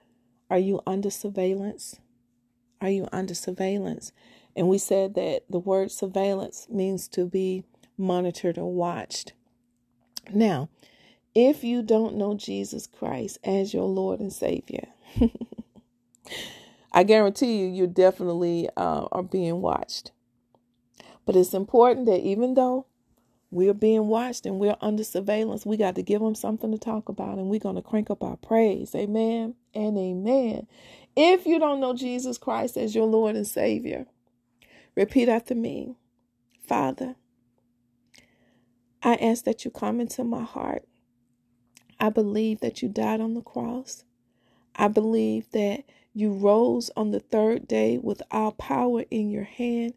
Are 0.49 0.59
you 0.59 0.81
under 0.87 1.11
surveillance? 1.11 2.01
Are 2.81 2.89
you 2.89 3.09
under 3.13 3.35
surveillance? 3.35 4.13
And 4.57 4.69
we 4.69 4.79
said 4.79 5.15
that 5.15 5.43
the 5.51 5.59
word 5.59 5.91
surveillance 5.93 6.67
means 6.71 7.09
to 7.09 7.27
be 7.27 7.65
monitored 7.99 8.57
or 8.59 8.73
watched. 8.73 9.35
Now, 10.33 10.71
if 11.35 11.63
you 11.63 11.83
don't 11.83 12.17
know 12.17 12.35
Jesus 12.35 12.87
Christ 12.87 13.39
as 13.45 13.75
your 13.75 13.85
Lord 13.85 14.19
and 14.21 14.33
Savior, 14.33 14.89
I 16.93 17.03
guarantee 17.03 17.59
you, 17.59 17.67
you 17.67 17.87
definitely 17.87 18.71
uh, 18.77 19.07
are 19.13 19.23
being 19.23 19.61
watched. 19.61 20.13
But 21.27 21.37
it's 21.37 21.53
important 21.53 22.07
that 22.07 22.21
even 22.21 22.55
though 22.55 22.87
we're 23.51 23.75
being 23.75 24.07
watched 24.07 24.47
and 24.47 24.59
we're 24.59 24.77
under 24.81 25.05
surveillance, 25.05 25.67
we 25.67 25.77
got 25.77 25.95
to 25.97 26.03
give 26.03 26.23
them 26.23 26.35
something 26.35 26.73
to 26.73 26.79
talk 26.79 27.11
about 27.11 27.37
and 27.39 27.49
we're 27.49 27.61
going 27.61 27.77
to 27.77 27.83
crank 27.83 28.11
up 28.11 28.23
our 28.23 28.37
praise. 28.37 28.95
Amen 28.95 29.55
and 29.75 29.99
amen. 29.99 30.67
If 31.15 31.47
you 31.47 31.59
don't 31.59 31.81
know 31.81 31.95
Jesus 31.95 32.39
Christ 32.39 32.77
as 32.79 32.95
your 32.95 33.07
Lord 33.07 33.37
and 33.37 33.47
Savior, 33.47 34.07
Repeat 34.97 35.29
after 35.29 35.55
me 35.55 35.97
Father, 36.67 37.17
I 39.03 39.15
ask 39.17 39.45
that 39.45 39.65
you 39.65 39.71
come 39.71 40.01
into 40.01 40.25
my 40.25 40.43
heart. 40.43 40.85
I 42.01 42.11
believe 42.11 42.61
that 42.61 42.83
you 42.83 42.89
died 42.89 43.21
on 43.21 43.35
the 43.35 43.43
cross. 43.43 44.05
I 44.75 44.89
believe 44.89 45.51
that 45.53 45.85
you 46.15 46.33
rose 46.33 46.91
on 46.97 47.11
the 47.11 47.21
third 47.21 47.69
day 47.69 47.99
with 47.99 48.23
all 48.31 48.53
power 48.53 49.05
in 49.11 49.31
your 49.31 49.45
hand. 49.45 49.95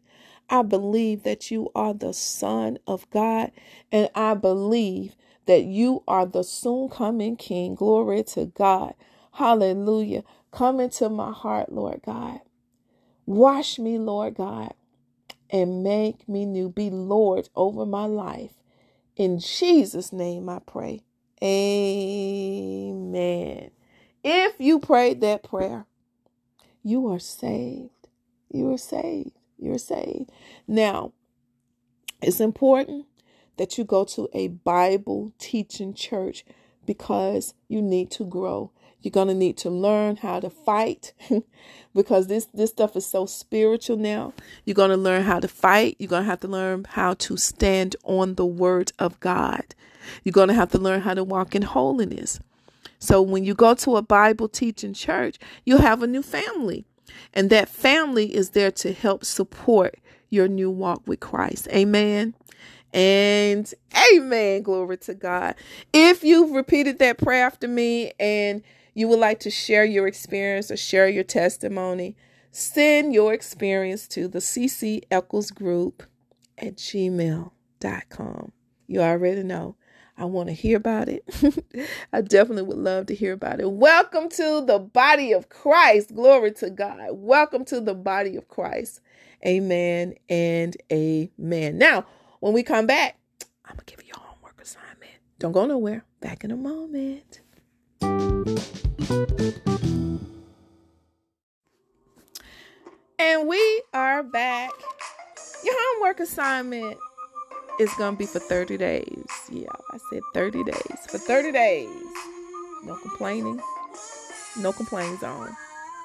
I 0.50 0.62
believe 0.62 1.22
that 1.24 1.50
you 1.50 1.70
are 1.74 1.94
the 1.94 2.12
Son 2.12 2.78
of 2.86 3.08
God, 3.10 3.52
and 3.92 4.10
I 4.14 4.34
believe 4.34 5.16
that 5.46 5.64
you 5.64 6.02
are 6.08 6.26
the 6.26 6.44
soon 6.44 6.88
coming 6.88 7.36
King. 7.36 7.74
Glory 7.74 8.22
to 8.24 8.46
God. 8.46 8.94
Hallelujah. 9.32 10.24
Come 10.52 10.80
into 10.80 11.08
my 11.08 11.32
heart, 11.32 11.72
Lord 11.72 12.02
God. 12.04 12.40
Wash 13.26 13.78
me, 13.78 13.98
Lord 13.98 14.34
God 14.34 14.74
and 15.52 15.82
make 15.82 16.28
me 16.28 16.46
new. 16.46 16.68
Be 16.68 16.90
Lord 16.90 17.48
over 17.56 17.86
my 17.86 18.06
life. 18.06 18.52
In 19.16 19.38
Jesus' 19.38 20.12
name 20.12 20.48
I 20.48 20.60
pray. 20.60 21.02
Amen. 21.42 22.90
If 24.22 24.54
you 24.58 24.78
prayed 24.78 25.20
that 25.22 25.42
prayer, 25.42 25.86
you 26.82 27.08
are 27.08 27.18
saved. 27.18 27.90
You 28.52 28.72
are 28.72 28.78
saved. 28.78 29.32
You're 29.58 29.78
saved. 29.78 30.30
Now, 30.66 31.12
it's 32.22 32.40
important 32.40 33.06
that 33.56 33.78
you 33.78 33.84
go 33.84 34.04
to 34.04 34.28
a 34.32 34.48
Bible 34.48 35.32
teaching 35.38 35.94
church 35.94 36.44
because 36.86 37.54
you 37.68 37.82
need 37.82 38.10
to 38.12 38.24
grow. 38.24 38.72
You're 39.02 39.10
going 39.10 39.28
to 39.28 39.34
need 39.34 39.56
to 39.58 39.70
learn 39.70 40.16
how 40.16 40.40
to 40.40 40.50
fight 40.50 41.12
because 41.94 42.26
this 42.26 42.46
this 42.52 42.70
stuff 42.70 42.96
is 42.96 43.06
so 43.06 43.26
spiritual 43.26 43.96
now. 43.96 44.32
You're 44.64 44.74
going 44.74 44.90
to 44.90 44.96
learn 44.96 45.22
how 45.22 45.40
to 45.40 45.48
fight. 45.48 45.96
You're 45.98 46.08
going 46.08 46.24
to 46.24 46.30
have 46.30 46.40
to 46.40 46.48
learn 46.48 46.84
how 46.88 47.14
to 47.14 47.36
stand 47.36 47.96
on 48.04 48.34
the 48.34 48.46
word 48.46 48.92
of 48.98 49.18
God. 49.20 49.74
You're 50.24 50.32
going 50.32 50.48
to 50.48 50.54
have 50.54 50.70
to 50.72 50.78
learn 50.78 51.00
how 51.02 51.14
to 51.14 51.24
walk 51.24 51.54
in 51.54 51.62
holiness. 51.62 52.40
So 52.98 53.22
when 53.22 53.44
you 53.44 53.54
go 53.54 53.74
to 53.74 53.96
a 53.96 54.02
Bible 54.02 54.48
teaching 54.48 54.92
church, 54.92 55.38
you'll 55.64 55.80
have 55.80 56.02
a 56.02 56.06
new 56.06 56.22
family. 56.22 56.84
And 57.32 57.50
that 57.50 57.68
family 57.68 58.34
is 58.34 58.50
there 58.50 58.70
to 58.72 58.92
help 58.92 59.24
support 59.24 59.96
your 60.28 60.48
new 60.48 60.70
walk 60.70 61.02
with 61.06 61.20
Christ. 61.20 61.66
Amen. 61.72 62.34
And 62.92 63.72
amen. 64.12 64.62
Glory 64.62 64.98
to 64.98 65.14
God. 65.14 65.54
If 65.92 66.24
you've 66.24 66.50
repeated 66.50 66.98
that 66.98 67.18
prayer 67.18 67.46
after 67.46 67.68
me 67.68 68.12
and 68.18 68.62
you 69.00 69.08
would 69.08 69.18
like 69.18 69.40
to 69.40 69.50
share 69.50 69.84
your 69.84 70.06
experience 70.06 70.70
or 70.70 70.76
share 70.76 71.08
your 71.08 71.24
testimony, 71.24 72.14
send 72.52 73.14
your 73.14 73.32
experience 73.32 74.06
to 74.06 74.28
the 74.28 74.40
CC 74.40 75.02
Eccles 75.10 75.50
Group 75.50 76.02
at 76.58 76.76
gmail.com. 76.76 78.52
You 78.86 79.00
already 79.00 79.42
know. 79.42 79.76
I 80.18 80.26
want 80.26 80.50
to 80.50 80.52
hear 80.52 80.76
about 80.76 81.08
it. 81.08 81.24
I 82.12 82.20
definitely 82.20 82.64
would 82.64 82.76
love 82.76 83.06
to 83.06 83.14
hear 83.14 83.32
about 83.32 83.58
it. 83.58 83.70
Welcome 83.70 84.28
to 84.28 84.62
the 84.66 84.78
body 84.78 85.32
of 85.32 85.48
Christ. 85.48 86.14
Glory 86.14 86.52
to 86.52 86.68
God. 86.68 86.98
Welcome 87.12 87.64
to 87.66 87.80
the 87.80 87.94
body 87.94 88.36
of 88.36 88.48
Christ. 88.48 89.00
Amen 89.46 90.12
and 90.28 90.76
amen. 90.92 91.78
Now, 91.78 92.04
when 92.40 92.52
we 92.52 92.62
come 92.62 92.86
back, 92.86 93.16
I'm 93.64 93.76
going 93.76 93.86
to 93.86 93.96
give 93.96 94.04
you 94.06 94.12
a 94.14 94.20
homework 94.20 94.60
assignment. 94.60 95.12
Don't 95.38 95.52
go 95.52 95.64
nowhere. 95.64 96.04
Back 96.20 96.44
in 96.44 96.50
a 96.50 96.56
moment. 96.56 97.40
And 99.10 99.58
we 103.48 103.82
are 103.92 104.22
back. 104.22 104.70
Your 105.64 105.74
homework 105.76 106.20
assignment 106.20 106.96
is 107.80 107.92
going 107.94 108.14
to 108.14 108.18
be 108.18 108.26
for 108.26 108.38
30 108.38 108.76
days. 108.76 109.26
Yeah, 109.50 109.66
I 109.92 109.98
said 110.12 110.22
30 110.32 110.62
days. 110.62 110.98
For 111.08 111.18
30 111.18 111.50
days. 111.50 111.88
No 112.84 112.96
complaining. 113.02 113.60
No 114.60 114.72
complaint 114.72 115.18
zone. 115.18 115.56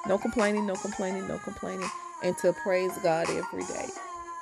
No 0.08 0.18
complaining, 0.18 0.66
no 0.66 0.74
complaining, 0.74 1.28
no 1.28 1.38
complaining. 1.38 1.88
And 2.24 2.36
to 2.39 2.53
praise 2.64 2.97
God 3.03 3.30
every 3.30 3.66
day. 3.66 3.86